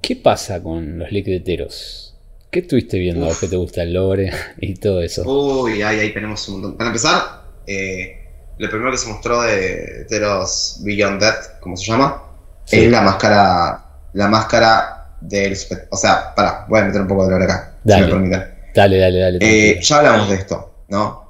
[0.00, 2.16] ¿qué pasa con los liqueteros?
[2.50, 3.28] ¿Qué estuviste viendo?
[3.40, 5.22] ¿Qué te gusta el lore y todo eso?
[5.62, 6.76] Uy, ahí, ahí tenemos un montón.
[6.78, 7.22] Para empezar,
[7.66, 8.23] eh,
[8.58, 12.22] lo primero que se mostró de Teros Beyond Death, como se llama,
[12.64, 12.84] Sí.
[12.84, 13.84] es la máscara,
[14.14, 15.56] la máscara del
[15.90, 18.00] O sea, pará, voy a meter un poco de lore acá, Dale.
[18.04, 18.54] si me permiten.
[18.74, 19.38] Dale, dale, dale.
[19.40, 21.24] Eh, ya hablamos de esto, ¿no?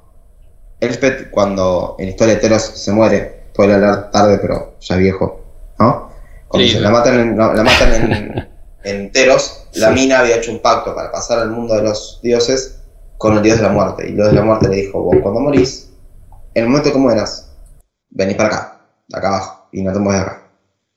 [0.79, 5.43] Elspeth, cuando en Historia de Teros se muere, puede hablar tarde, pero ya viejo,
[5.79, 6.09] ¿no?
[6.47, 6.83] Cuando Sí, se sí.
[6.83, 8.49] la matan en, la matan en,
[8.83, 9.93] en Teros, la Sí.
[9.93, 12.79] mina había hecho un pacto para pasar al mundo de los dioses
[13.17, 14.03] con el dios de la muerte.
[14.05, 15.84] Y el dios de la muerte le dijo: Vos, cuando morís,
[16.55, 17.51] en el momento que mueras,
[18.09, 20.41] venís para acá, de acá abajo, y no te mueves de acá.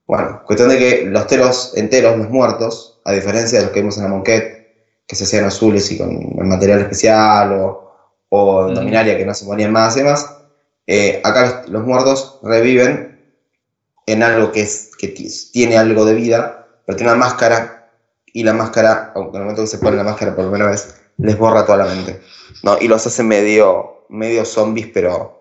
[0.06, 3.96] Bueno, cuestión de que los teros enteros, los muertos, a diferencia de los que vimos
[3.98, 4.56] en la Monquette,
[5.06, 7.92] que se hacían azules y con material especial, o,
[8.30, 8.74] o en Mm.
[8.76, 10.34] Dominaria que no se morían más y demás,
[10.86, 13.34] eh, acá los, los muertos reviven
[14.06, 17.90] en algo que, es, que ti- tiene algo de vida, pero tiene una máscara,
[18.32, 20.94] y la máscara, aunque en el momento que se pone la máscara por primera vez,
[21.18, 22.20] les borra toda la mente.
[22.62, 22.78] ¿no?
[22.80, 25.38] Y los hace medio, medio zombies, pero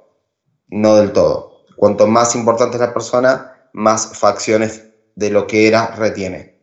[0.70, 1.64] no del todo.
[1.76, 6.60] Cuanto más importante es la persona, más facciones de lo que era retiene.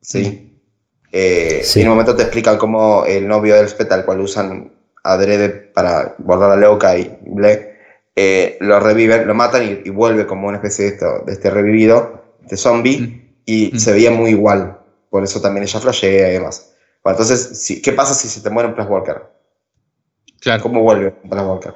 [0.00, 0.60] ¿Sí?
[1.12, 1.80] Eh, Sí.
[1.80, 6.14] En un momento te explican cómo el novio del Spet, al cual usan adrede para
[6.18, 7.76] borrar a loca y ble,
[8.16, 11.50] eh, lo reviven, lo matan y, y vuelve como una especie de, esto, de este
[11.50, 13.20] revivido, de zombie, Mm.
[13.46, 13.78] y Mm.
[13.78, 14.78] se veía muy igual.
[15.10, 16.72] Por eso también ella flashea y demás.
[17.02, 19.22] Bueno, entonces, ¿qué pasa si se te muere un Walker?
[20.40, 20.62] Claro.
[20.62, 21.74] ¿Cómo vuelve un Walker?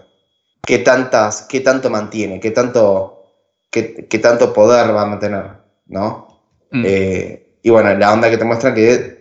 [0.64, 2.40] ¿Qué, tantas, ¿Qué tanto mantiene?
[2.40, 3.22] ¿Qué tanto,
[3.70, 5.44] qué, qué tanto poder va a mantener?
[5.86, 6.42] ¿No?
[6.70, 6.82] Mm.
[6.86, 9.18] Eh, y bueno, la onda que te muestra que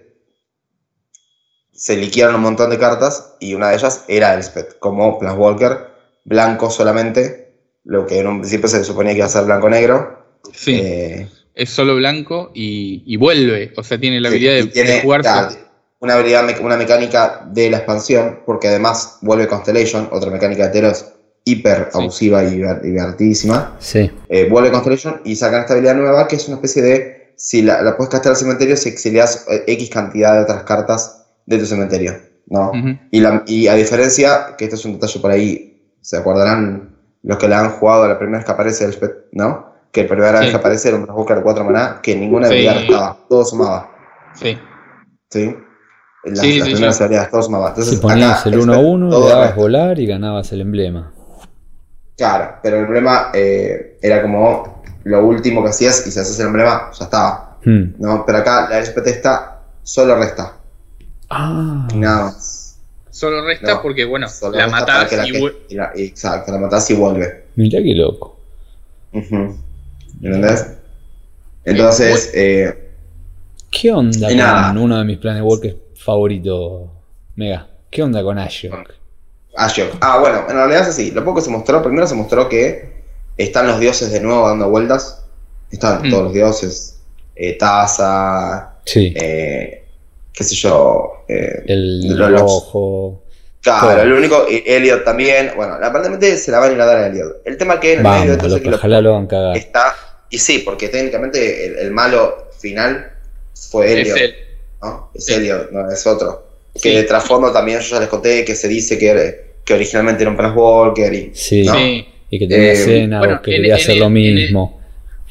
[1.71, 5.87] se liquidaron un montón de cartas y una de ellas era Elspeth, como Plus Walker,
[6.25, 10.25] blanco solamente, lo que en un principio se suponía que iba a ser blanco-negro.
[10.53, 10.83] sí.
[10.83, 13.73] Eh, es solo blanco y, y vuelve.
[13.77, 15.55] O sea, tiene la Sí, habilidad de, tiene, de claro,
[15.99, 21.05] una habilidad, una mecánica de la expansión, porque además vuelve Constellation, otra mecánica de Teros
[21.51, 21.99] hiper Sí.
[21.99, 23.75] abusiva y diver- divertidísima.
[23.79, 27.61] Sí, Eh, vuelve Constellation y sacan esta habilidad nueva que es una especie de, si
[27.61, 31.57] la, la puedes castar al cementerio, si exilias eh, X cantidad de otras cartas de
[31.57, 32.13] tu cementerio.
[32.49, 32.71] ¿no?
[33.11, 37.37] Y, la- y a diferencia, que esto es un detalle por ahí, se acordarán los
[37.37, 39.65] que la han jugado a la primera vez que aparece el Spet, ¿no?
[39.91, 42.53] Que la primera vez que aparece era un Walker de 4 maná, que ninguna Sí.
[42.53, 43.91] habilidad estaba, todo sumaba.
[44.35, 44.57] Sí.
[45.29, 45.55] ¿sí?
[46.23, 47.03] Las, Sí, las sí, primeras sí.
[47.03, 47.69] habilidades, todos sumaban.
[47.69, 49.61] Entonces, si ponías acá, el 1 a 1, todo le dabas resta.
[49.61, 51.13] volar y ganabas el emblema.
[52.17, 56.47] Claro, pero el emblema eh, era como lo último que hacías y si haces el
[56.47, 57.57] emblema, ya estaba.
[57.63, 57.93] Hmm.
[57.99, 58.25] ¿no?
[58.25, 60.53] Pero acá la SPT está, solo resta,
[61.29, 62.79] Ah, y nada más.
[63.09, 65.31] Solo resta No, porque, bueno, la matás la y
[65.69, 67.45] y la- Exacto, la matás y vuelve.
[67.55, 68.39] mirá qué loco.
[69.13, 69.57] Ujú.
[70.21, 70.67] ¿Entendés?
[71.65, 72.83] Entonces, eh,
[73.69, 74.69] ¿Qué onda Y nada.
[74.69, 76.89] con uno de mis planes walkers favorito,
[77.35, 77.67] Mega?
[77.91, 78.93] ¿Qué onda con Ashok?
[79.57, 79.95] Ashok.
[80.01, 81.11] Ah, bueno, en realidad es así.
[81.11, 82.89] Lo poco que se mostró, primero se mostró que
[83.37, 85.23] están los dioses de nuevo dando vueltas.
[85.71, 86.09] Están Mm.
[86.11, 86.99] todos los dioses.
[87.35, 89.83] Eh, Taza, Sí, eh,
[90.33, 91.23] qué sé yo.
[91.27, 93.23] eh, el los- rojo.
[93.61, 94.01] Claro, Todo.
[94.01, 95.51] el único, Elliot también.
[95.55, 97.41] Bueno, aparentemente se la van a ir a dar a Elliot.
[97.43, 99.57] El tema que en el medio de Vamos, todo lo es que ojalá lo cagar.
[99.57, 99.93] está.
[100.29, 103.11] Y sí, porque técnicamente el, el malo final
[103.69, 104.17] fue Es Elliot.
[104.19, 104.35] él.
[104.81, 105.09] ¿no?
[105.13, 105.33] Es Sí.
[105.33, 106.47] Elliot, no es otro.
[106.75, 106.81] Sí.
[106.83, 110.31] Que de trasfondo también yo ya les conté que se dice que, que originalmente era
[110.31, 111.31] un Plash Walker y.
[111.35, 111.73] Sí, ¿no?
[111.75, 112.07] Sí.
[112.29, 114.79] y que tenía Eh, escena bueno, que en- quería en hacer lo en el- mismo.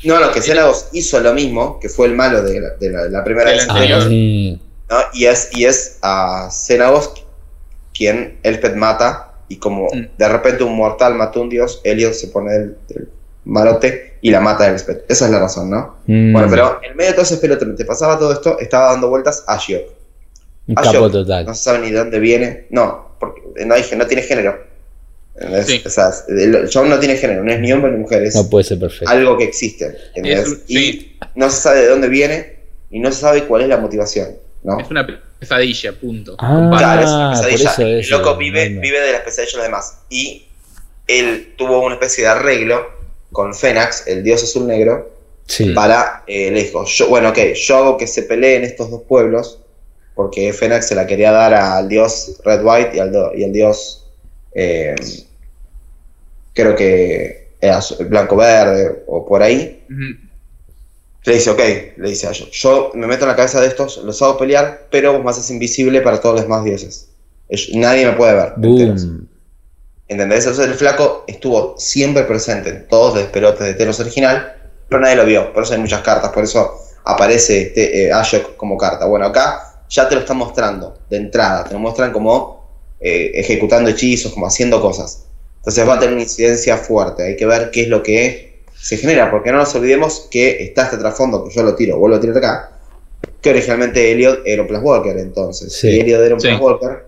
[0.04, 3.04] No, no, que Xenagos hizo lo mismo, que fue el malo de la, de la-
[3.06, 3.68] la primera Del vez.
[3.68, 4.00] anterior.
[4.02, 4.60] Ah, sí.
[4.90, 4.96] ¿no?
[5.14, 7.12] Y es, y es a Xenagos
[7.94, 10.16] quien Elspeth mata, y como Mm.
[10.18, 13.08] de repente un mortal mata a un dios, Elliot se pone el, el
[13.44, 15.04] malote y la mata a Elspeth.
[15.10, 15.96] Esa es la razón, ¿no?
[16.06, 19.08] Mm, Bueno, pero en medio de todo ese pelote, mientras pasaba todo esto, estaba dando
[19.08, 19.82] vueltas a Shiok.
[20.68, 21.46] un Ashok, capo total.
[21.46, 22.66] No se sabe ni de dónde viene.
[22.70, 24.58] No, porque no, dije, no tiene género.
[25.34, 25.66] ¿Entendés?
[25.66, 25.82] Sí.
[25.84, 28.48] O sea, el, chabón no tiene género, no es ni hombre ni mujer, es No
[28.48, 29.08] puede ser perfecto.
[29.08, 29.96] algo que existe.
[30.14, 30.46] ¿entendés?
[30.46, 31.18] Es y sí.
[31.34, 32.56] no se sabe de dónde viene
[32.90, 34.36] y no se sabe cuál es la motivación.
[34.62, 34.80] ¿no?
[34.80, 35.06] Es una
[35.38, 36.36] pesadilla, punto.
[36.38, 36.74] Ah.
[36.76, 37.70] Claro, es una por pesadilla.
[37.70, 39.98] eso el loco vive, vive de las pesadillas de los demás.
[40.08, 40.46] Y
[41.06, 42.86] él tuvo una especie de arreglo
[43.32, 45.14] con Fenax, el dios azul negro,
[45.46, 45.70] Sí.
[45.70, 49.60] para, eh, le dijo, yo, bueno, ok, yo hago que se peleen estos dos pueblos,
[50.16, 53.52] porque Fenax se la quería dar al dios Red White y al, do- y al
[53.52, 54.06] dios,
[54.54, 54.96] eh,
[56.54, 59.84] creo que era blanco verde o por ahí.
[61.24, 61.60] Le dice, ok,
[61.98, 65.12] le dice a yo me meto en la cabeza de estos, los hago pelear, pero
[65.12, 67.08] vos me haces invisible para todos los demás dioses.
[67.48, 68.52] Ellos- nadie me puede ver.
[70.08, 70.44] ¿Entendés?
[70.46, 74.54] Entonces el flaco estuvo siempre presente en todos los pelotes de Telos original,
[74.88, 75.52] pero nadie lo vio.
[75.52, 79.04] Por eso hay muchas cartas, por eso aparece este, eh, Ashok como carta.
[79.06, 82.68] Bueno, acá ya te lo están mostrando de entrada, te lo muestran como
[83.00, 85.24] eh, ejecutando hechizos, como haciendo cosas.
[85.58, 87.24] Entonces va a tener una incidencia fuerte.
[87.24, 90.84] Hay que ver qué es lo que se genera, porque no nos olvidemos que está
[90.84, 92.72] este trasfondo, que yo lo tiro, vuelvo a tirar acá,
[93.40, 95.72] que originalmente Elliot era un Plus Walker, entonces.
[95.72, 95.90] Sí.
[95.90, 96.48] Si Elliot era un Sí.
[96.48, 97.06] Plus Walker,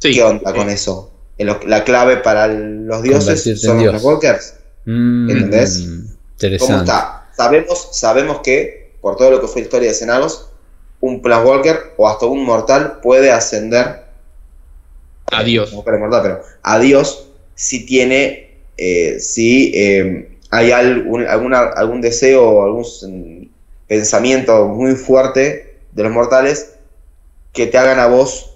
[0.00, 0.14] Sí.
[0.14, 1.10] ¿Qué onda con eso?
[1.38, 3.92] La clave para los dioses son los dios.
[3.92, 4.54] Black Walkers.
[4.84, 5.78] Mm, ¿Entendés?
[5.78, 6.58] Interesante.
[6.58, 7.28] ¿Cómo está?
[7.36, 10.47] Sabemos, sabemos que, por todo lo que fue historia de Cenagos,
[11.00, 14.02] un Plus Walker o hasta un mortal puede ascender.
[15.72, 18.46] No para mortal, pero a Dios si tiene.
[18.80, 23.50] eh, si eh, hay algún, alguna, algún deseo o algún
[23.88, 26.74] pensamiento muy fuerte de los mortales
[27.52, 28.54] que te hagan a vos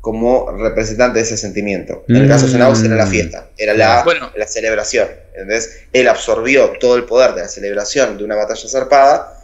[0.00, 2.04] como representante de ese sentimiento.
[2.08, 3.10] En el caso de Cenagos era la Mm.
[3.10, 4.30] fiesta, era la, Bueno.
[4.34, 5.08] la celebración.
[5.32, 5.80] ¿entendés?
[5.92, 9.43] Él absorbió todo el poder de la celebración de una batalla zarpada,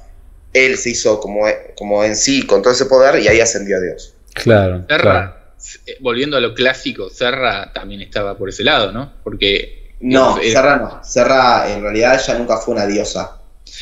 [0.53, 1.47] él se hizo como,
[1.77, 4.15] como en sí con todo ese poder y ahí ascendió a Dios.
[4.35, 4.85] Claro.
[4.89, 5.53] Serra,
[5.87, 9.13] eh, volviendo a lo clásico, Serra también estaba por ese lado, ¿no?
[9.25, 9.95] Porque.
[10.01, 11.01] No, Serra no.
[11.05, 13.37] Serra en realidad ella nunca fue una diosa.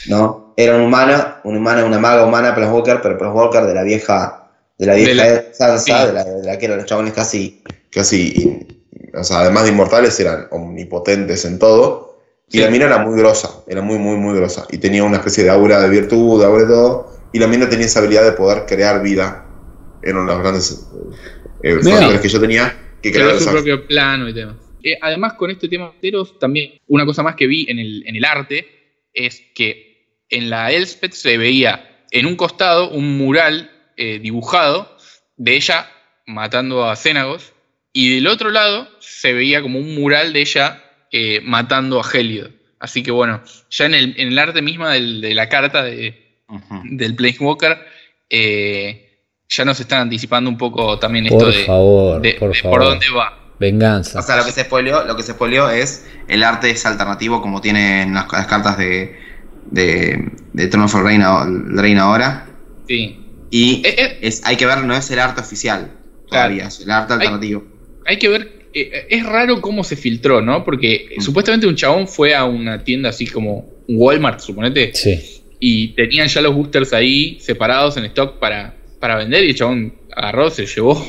[0.06, 0.52] ¿No?
[0.56, 3.82] Era una humana, una humana, una maga humana, Plus Walker, pero Plus Walker de la
[3.84, 6.06] vieja, de la vieja De la- Sansa, sí.
[6.08, 8.82] de, la, de la que eran los chabones casi, casi, in-
[9.14, 12.07] o sea, además de inmortales, eran omnipotentes en todo.
[12.50, 14.66] Y la mina era muy grosa, era muy, muy, muy grosa.
[14.70, 17.12] Y tenía una especie de aura de virtud, de aura de todo.
[17.32, 19.46] Y la mina tenía esa habilidad de poder crear vida.
[20.02, 20.88] Era uno de los grandes
[21.62, 21.98] eh, Mira.
[21.98, 22.76] factores que yo tenía.
[23.02, 24.56] Que crear su propio plano y demás.
[24.82, 28.04] Eh, además, con este tema de Teros, también una cosa más que vi en el,
[28.06, 28.66] en el arte
[29.12, 34.96] es que en la Elspeth se veía en un costado un mural eh, dibujado
[35.36, 35.90] de ella
[36.26, 37.52] matando a Cénagos
[37.92, 42.50] y del otro lado se veía como un mural de ella eh, matando a Heliod.
[42.80, 46.40] Así que bueno, ya en el, en el arte misma del- de la carta de,
[46.48, 46.80] Ujú.
[46.84, 47.76] del Planeswalker
[48.30, 49.04] eh,
[49.48, 52.78] ya nos están anticipando un poco también esto Por de, favor, de- por de favor.
[52.78, 53.34] por dónde va.
[53.58, 54.20] Venganza.
[54.20, 57.42] O sea, lo que se spoileó, lo que se spoileó es el arte es alternativo
[57.42, 59.18] como tienen las, las cartas de,
[59.70, 61.22] de, de Throne of Reign,
[61.76, 62.46] Reign ahora.
[62.86, 63.24] Sí.
[63.50, 65.90] Y Eh, eh, es, hay que ver, no es el arte oficial
[66.28, 67.64] todavía, es el arte alternativo.
[68.06, 70.64] hay que ver, es raro cómo se filtró, ¿no?
[70.64, 71.20] Porque Mm.
[71.20, 75.42] supuestamente un chabón fue a una tienda así como Walmart, suponete, Sí.
[75.60, 79.94] y tenían ya los boosters ahí separados en stock para, para vender, y el chabón
[80.14, 81.02] agarró, se llevó,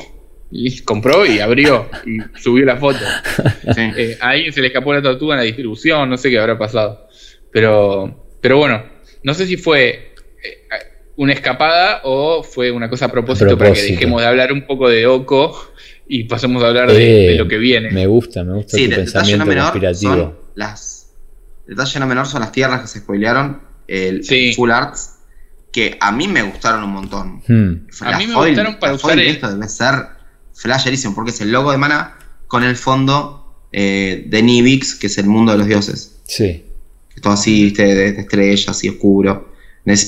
[0.52, 2.98] y compró y abrió, y subió la foto.
[3.74, 3.82] Sí.
[3.96, 7.06] Eh, ahí se le escapó la tortuga en la distribución, no sé qué habrá pasado.
[7.52, 8.82] Pero, pero bueno,
[9.22, 10.66] no sé si fue eh,
[11.16, 13.94] una escapada o fue una cosa a propósito, A para que propósito.
[13.94, 15.72] dejemos de hablar un poco de Oko
[16.10, 17.90] y pasemos a hablar de, Eh, de lo que viene.
[17.92, 20.12] Me gusta, me gusta Sí, tu pensamiento no menor conspirativo.
[20.14, 21.12] son las.
[21.66, 23.62] Detalle no menor son las tierras que se spoilearon.
[23.86, 24.52] El Sí.
[24.54, 25.16] Full Arts.
[25.72, 27.42] que a mí me gustaron un montón.
[27.46, 27.86] Hmm.
[28.00, 29.94] A mí me foil- gustaron para usar foil el- Esto debe ser
[30.52, 32.16] flasherísimo, porque es el logo de Mana
[32.48, 33.36] con el fondo
[33.72, 36.20] eh, de Nibix, que es el mundo de los dioses.
[36.24, 36.64] Sí.
[37.22, 39.52] Todo así, viste, de, de estrellas, así oscuro.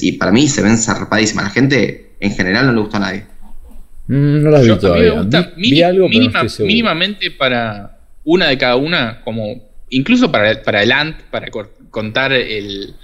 [0.01, 1.45] Y para mí se ven zarpadísimas.
[1.45, 3.27] La gente en general no le gusta a nadie.
[4.13, 5.13] Mm, no la vi Yo- a mí me todavía.
[5.23, 10.31] gusta vi, algo, pero no mínima- estoy mínimamente para una de cada una, como incluso
[10.31, 11.49] para, para el ANT, para
[11.91, 12.95] contar el,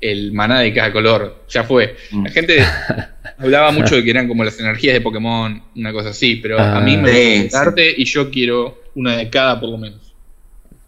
[0.00, 1.44] el maná de cada color.
[1.48, 1.96] Ya fue.
[2.10, 2.24] Mm.
[2.24, 2.58] La gente
[3.38, 6.76] hablaba mucho de que eran como las energías de Pokémon, una cosa así, pero a
[6.76, 6.80] Ah.
[6.80, 10.00] mí me Sí, gusta arte y yo quiero una de cada por lo menos.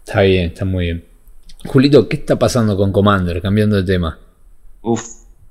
[0.05, 1.03] Está bien, está muy bien.
[1.65, 3.41] Julito, ¿qué está pasando con Commander?
[3.41, 4.19] Cambiando de tema.
[4.81, 5.03] Uf.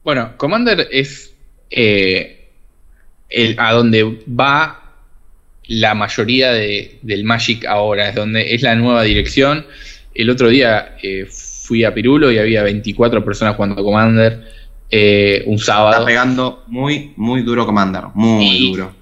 [0.05, 1.35] Bueno, Commander es
[1.71, 2.34] eh,
[3.29, 4.81] el, a donde va
[5.67, 9.67] la mayoría de- del Magic ahora, es donde es la nueva dirección.
[10.15, 14.43] El otro día eh, fui a Pirulo y había 24 personas jugando Commander
[14.91, 16.05] eh, un Está sábado.
[16.07, 18.03] pegando muy, muy duro Commander.
[18.15, 18.95] Muy Y- duro.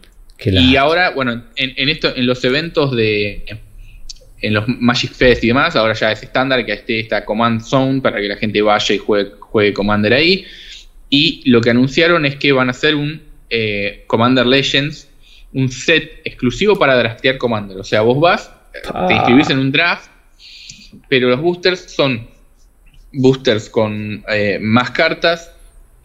[0.45, 3.45] Y ahora, bueno, en, en esto, en los eventos de.
[4.41, 8.01] En los Magic Fest y demás, ahora ya es estándar que esté esta Command Zone
[8.01, 10.45] para que la gente vaya y juegue, juegue Commander ahí.
[11.11, 13.23] Y lo que anunciaron es que van a hacer un
[13.55, 15.09] eh, Commander Legends,
[15.53, 17.77] un set exclusivo para draftear Commander.
[17.77, 18.51] O sea, vos vas,
[19.09, 20.11] te inscribís en un draft,
[21.09, 22.27] pero los boosters son
[23.13, 25.53] boosters con eh, más cartas,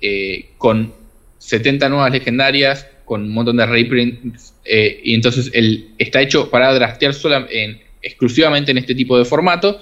[0.01, 0.93] eh, con
[1.39, 7.13] 70 nuevas legendarias, con un montón de reprints, y entonces el, está hecho para draftear
[7.13, 9.79] sola- en- exclusivamente en este tipo de formato,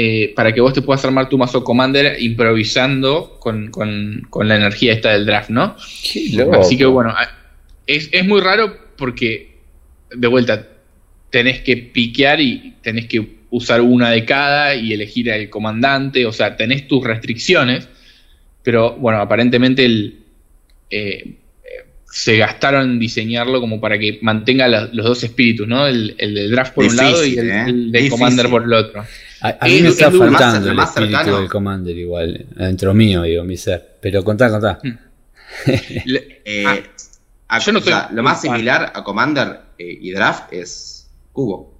[0.00, 4.54] eh, para que vos te puedas armar tu mazo Commander improvisando con, con- con la
[4.54, 5.74] energía esta del draft, ¿no?
[6.60, 7.28] Así que bueno, a-
[7.84, 9.56] es, es muy raro porque,
[10.14, 10.68] de vuelta,
[11.30, 16.32] tenés que piquear y tenés que usar una de cada y elegir al comandante, o
[16.32, 17.88] sea, tenés tus restricciones,
[18.62, 20.18] pero bueno, aparentemente el,
[20.90, 21.24] eh,
[21.64, 25.88] eh, se gastaron en diseñarlo como para que mantenga los dos espíritus, ¿no?
[25.88, 27.64] El, el del draft por un lado y el, ¿eh?
[27.66, 28.10] el de Difícil.
[28.10, 29.04] Commander por el otro.
[29.40, 32.92] A, a mí es- me está es más- faltando el espíritu del Commander igual, dentro
[32.94, 33.96] mío, digo, mi ser.
[34.00, 34.78] Pero contá, contá.
[34.82, 34.90] Mm.
[36.06, 36.78] Le- Eh, Ah,
[37.48, 38.52] a- yo no o sea, lo más fan.
[38.56, 41.74] similar a Commander eh, y Draft es Cubo.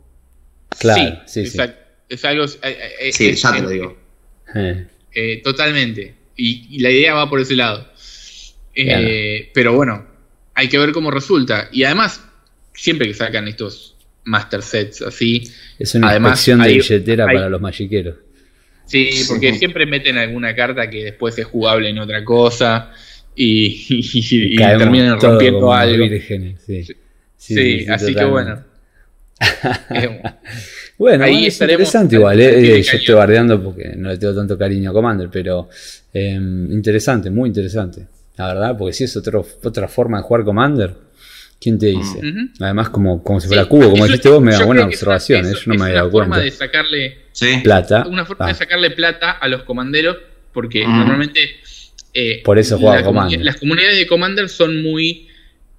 [0.78, 1.48] Claro, sí, sí.
[1.48, 1.80] exacto.
[2.08, 2.44] Es algo.
[2.44, 3.98] eh, eh, Sí, es- ya te es- lo digo.
[4.54, 6.14] Eh, Eh, totalmente.
[6.36, 7.88] Y, y la idea va por ese lado.
[8.74, 10.06] Eh, Pero bueno,
[10.54, 11.68] hay que ver cómo resulta.
[11.72, 12.22] Y además,
[12.74, 13.96] siempre que sacan estos
[14.28, 15.42] master sets así,
[15.78, 18.16] Es una Además, inspección de hay- billetera hay- para los magiqueros.
[18.86, 22.90] sí, porque siempre meten alguna carta que después es jugable en otra cosa
[23.34, 26.04] y, y- terminan rompiendo algo.
[26.06, 26.54] sí.
[26.66, 26.84] Sí,
[27.38, 27.54] Sí, sí,
[27.84, 28.64] sí, así que bueno.
[29.90, 30.20] Eh,
[30.98, 32.40] Bueno, Ahí es interesante al- igual.
[32.40, 33.00] eh, eh, yo cañón.
[33.00, 35.68] estoy bardeando porque no le tengo tanto cariño a Commander, pero
[36.12, 38.04] eh, interesante, muy interesante.
[38.36, 40.92] La verdad, porque si es otro, otra forma de jugar Commander,
[41.60, 42.20] ¿quién te dice?
[42.60, 45.40] Además, como, como si fuera sí, cubo, como eso- dijiste vos, me da buena observación.
[45.46, 46.44] es- eh, yo no es me había dado una forma cuenta.
[46.44, 47.60] de sacarle Sí.
[47.62, 48.06] Plata.
[48.08, 50.16] una forma ah, de sacarle plata a los comanderos,
[50.52, 50.98] porque Mm.
[50.98, 51.40] normalmente.
[52.14, 53.38] eh, Por eso juega la Commander.
[53.38, 55.26] comuni- Las comunidades de Commander son muy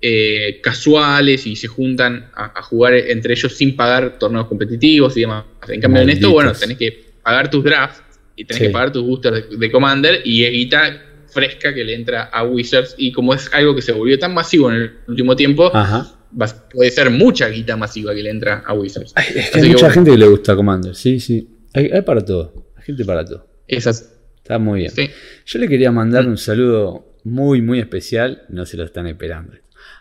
[0.02, 5.22] eh, casuales y se juntan a, a jugar entre ellos sin pagar torneos competitivos y
[5.22, 5.44] demás.
[5.68, 8.02] En cambio, en esto, bueno, tenés que pagar tus drafts
[8.38, 8.68] y tenés Sí.
[8.68, 11.02] que pagar tus boosters de, de Commander y guita
[11.32, 12.96] fresca que le entra a Wizards.
[12.98, 16.08] Y como es algo que se volvió tan masivo en el último tiempo, Ajá.
[16.40, 19.14] va- puede ser mucha guita masiva que le entra a Wizards.
[19.16, 19.94] Ay, es que Así hay que mucha bueno.
[19.94, 21.48] gente que le gusta Commander, sí, sí.
[21.74, 22.72] Hay, hay para todo.
[22.78, 23.48] Hay gente para todo.
[23.68, 24.92] Esas, Está muy bien.
[24.92, 25.10] sí.
[25.46, 28.44] Yo le quería mandar un saludo muy, muy especial.
[28.50, 29.54] No se lo están esperando.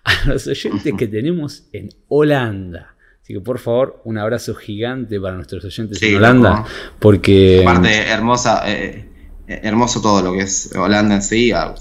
[0.04, 2.94] A los oyentes que tenemos en Holanda.
[3.22, 6.50] Así que por favor, un abrazo gigante para nuestros oyentes Sí, en Holanda.
[6.50, 6.68] loco.
[6.98, 9.04] Porque Aparte, hermosa, eh,
[9.48, 11.50] hermoso todo lo que es Holanda en sí.
[11.52, 11.74] Ah,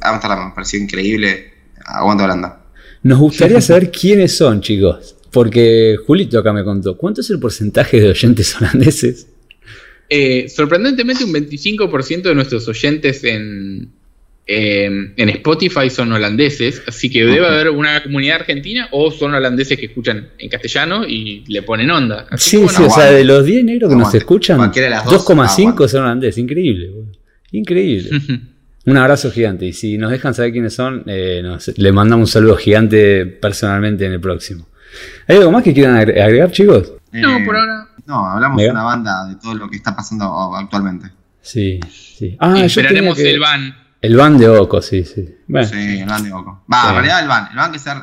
[0.00, 1.52] Amsterdam me pareció increíble.
[1.84, 2.64] Aguanta Holanda.
[3.02, 5.16] nos gustaría saber quiénes son, chicos.
[5.30, 6.96] Porque Julito acá me contó.
[6.96, 9.26] ¿Cuánto es el porcentaje de oyentes holandeses?
[10.08, 13.90] Eh, sorprendentemente, un 25% de nuestros oyentes en,
[14.46, 14.86] eh,
[15.16, 19.86] en Spotify son holandeses, así que debe haber una comunidad argentina o son holandeses que
[19.86, 22.26] escuchan en castellano y le ponen onda.
[22.30, 25.04] Así Sí, sí, o sea, de los 10 negros que nos escuchan, Cualquiera de las
[25.04, 25.88] dos, 2,5 aguante.
[25.88, 26.38] son holandeses.
[26.38, 27.12] Increíble, boludo.
[27.52, 28.10] Increíble.
[28.84, 29.66] Un abrazo gigante.
[29.66, 34.06] Y si nos dejan saber quiénes son, eh, nos- le mandamos un saludo gigante personalmente
[34.06, 34.66] en el próximo.
[35.28, 36.92] ¿Hay algo más que quieran agre- agregar, chicos?
[37.12, 37.86] no, Eh, por ahora.
[38.06, 38.66] No, hablamos Mega.
[38.70, 40.24] de una banda de todo lo que está pasando
[40.56, 41.06] actualmente.
[41.40, 42.36] Sí, sí.
[42.40, 43.76] Ah, yo esperaremos tenía que- el ban.
[44.02, 45.34] El van de Oco, sí, sí.
[45.46, 46.64] Bueno, Sí, el van de Boco.
[46.72, 46.88] Va, Sí.
[46.88, 47.48] en realidad el van.
[47.52, 47.96] El van que ser.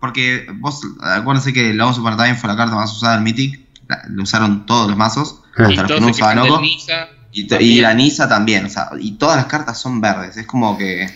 [0.00, 3.60] Porque vos, acuérdense que la Oso Super Time fue la carta más usada del Mythic.
[3.88, 5.40] La, lo usaron todos los mazos.
[5.56, 5.64] Ah.
[5.68, 6.60] Hasta los que no usaban Oco.
[6.60, 7.08] Nisa.
[7.32, 8.66] Y, to- y la Nisa también.
[8.66, 10.36] O sea, y todas las cartas son verdes.
[10.36, 11.08] Es como que.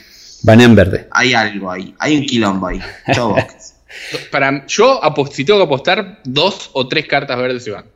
[0.44, 1.08] Banean verde.
[1.10, 2.80] Hay algo ahí, hay un quilombo ahí.
[4.30, 5.00] Para, yo,
[5.32, 7.86] si tengo que apostar, dos o tres cartas verdes se van.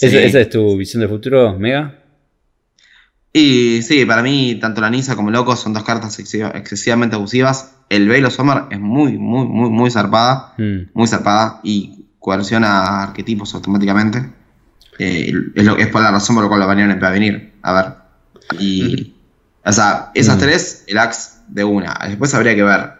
[0.00, 0.16] ¿Esa, Sí.
[0.16, 1.98] esa es tu visión de futuro, Mega?
[3.32, 7.72] Y sí, para mí, tanto la Nisa como Loco son dos cartas excesiva- excesivamente abusivas.
[7.88, 10.54] El Velo Summer es muy, muy, muy, muy zarpada.
[10.58, 10.90] Mm.
[10.94, 14.30] Muy zarpada y coerciona arquetipos automáticamente.
[14.98, 17.54] Eh, es, lo, es por la razón por la cual la banearon en venir.
[17.62, 18.60] A ver.
[18.60, 19.14] Y.
[19.64, 20.40] O sea, esas Mm.
[20.40, 21.98] tres, el Axe de una.
[22.08, 22.92] Después habría que ver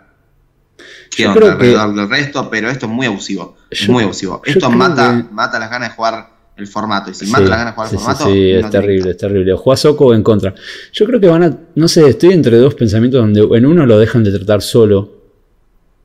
[1.16, 3.56] qué Yo onda creo que- alrededor del resto, pero esto es muy abusivo.
[3.70, 4.42] Yo- muy abusivo.
[4.44, 7.10] Esto mata, que- mata las ganas de jugar el formato.
[7.10, 8.24] Y si Sí, mata las ganas de jugar sí, el formato.
[8.24, 9.52] sí, no es terrible, es terrible.
[9.52, 10.54] O jugás Oco o en contra.
[10.92, 11.58] Yo creo que van a.
[11.74, 15.12] No sé, estoy entre dos pensamientos donde en uno lo dejan de tratar solo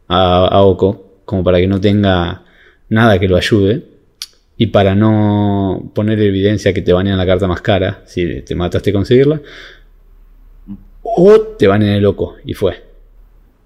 [0.07, 2.43] a, a Oco, como para que no tenga
[2.89, 3.83] nada que lo ayude.
[4.55, 8.91] Y para no poner evidencia que te banean la carta más cara, si te mataste
[8.91, 9.41] a conseguirla.
[11.01, 12.81] O te banean el Oco, y fue.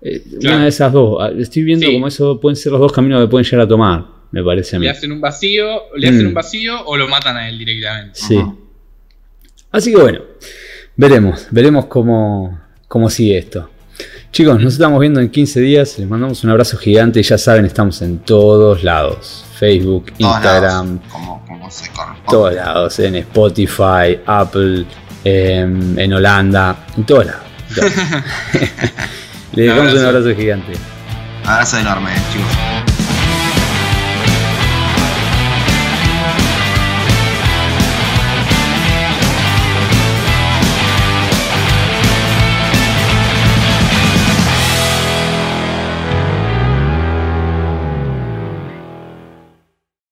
[0.01, 0.55] Eh, Claro.
[0.55, 1.17] Una de esas dos.
[1.19, 1.93] Ah, Estoy viendo Sí.
[1.93, 4.79] como eso pueden ser los dos caminos que pueden llegar a tomar, me parece a
[4.79, 4.85] mí.
[4.85, 6.27] Le hacen un vacío, le hacen Mm.
[6.29, 8.19] un vacío o lo matan a él directamente.
[8.19, 8.37] Sí.
[8.37, 8.53] Ajá.
[9.71, 10.21] Así que bueno,
[10.95, 13.69] veremos, veremos cómo, cómo sigue esto.
[14.31, 15.97] Chicos, nos estamos viendo en 15 días.
[15.97, 17.19] Les mandamos un abrazo gigante.
[17.19, 21.89] y Ya saben, estamos en todos lados: Facebook, Todos Instagram, lados, como, como se
[22.29, 24.85] todos lados, en Spotify, Apple,
[25.23, 27.41] em, en Holanda, en todos lados.
[27.69, 27.91] en todos.
[29.53, 30.07] Les dejamos un abrazo.
[30.19, 30.73] abrazo gigante.
[31.45, 32.76] Abrazo enorme, chicos.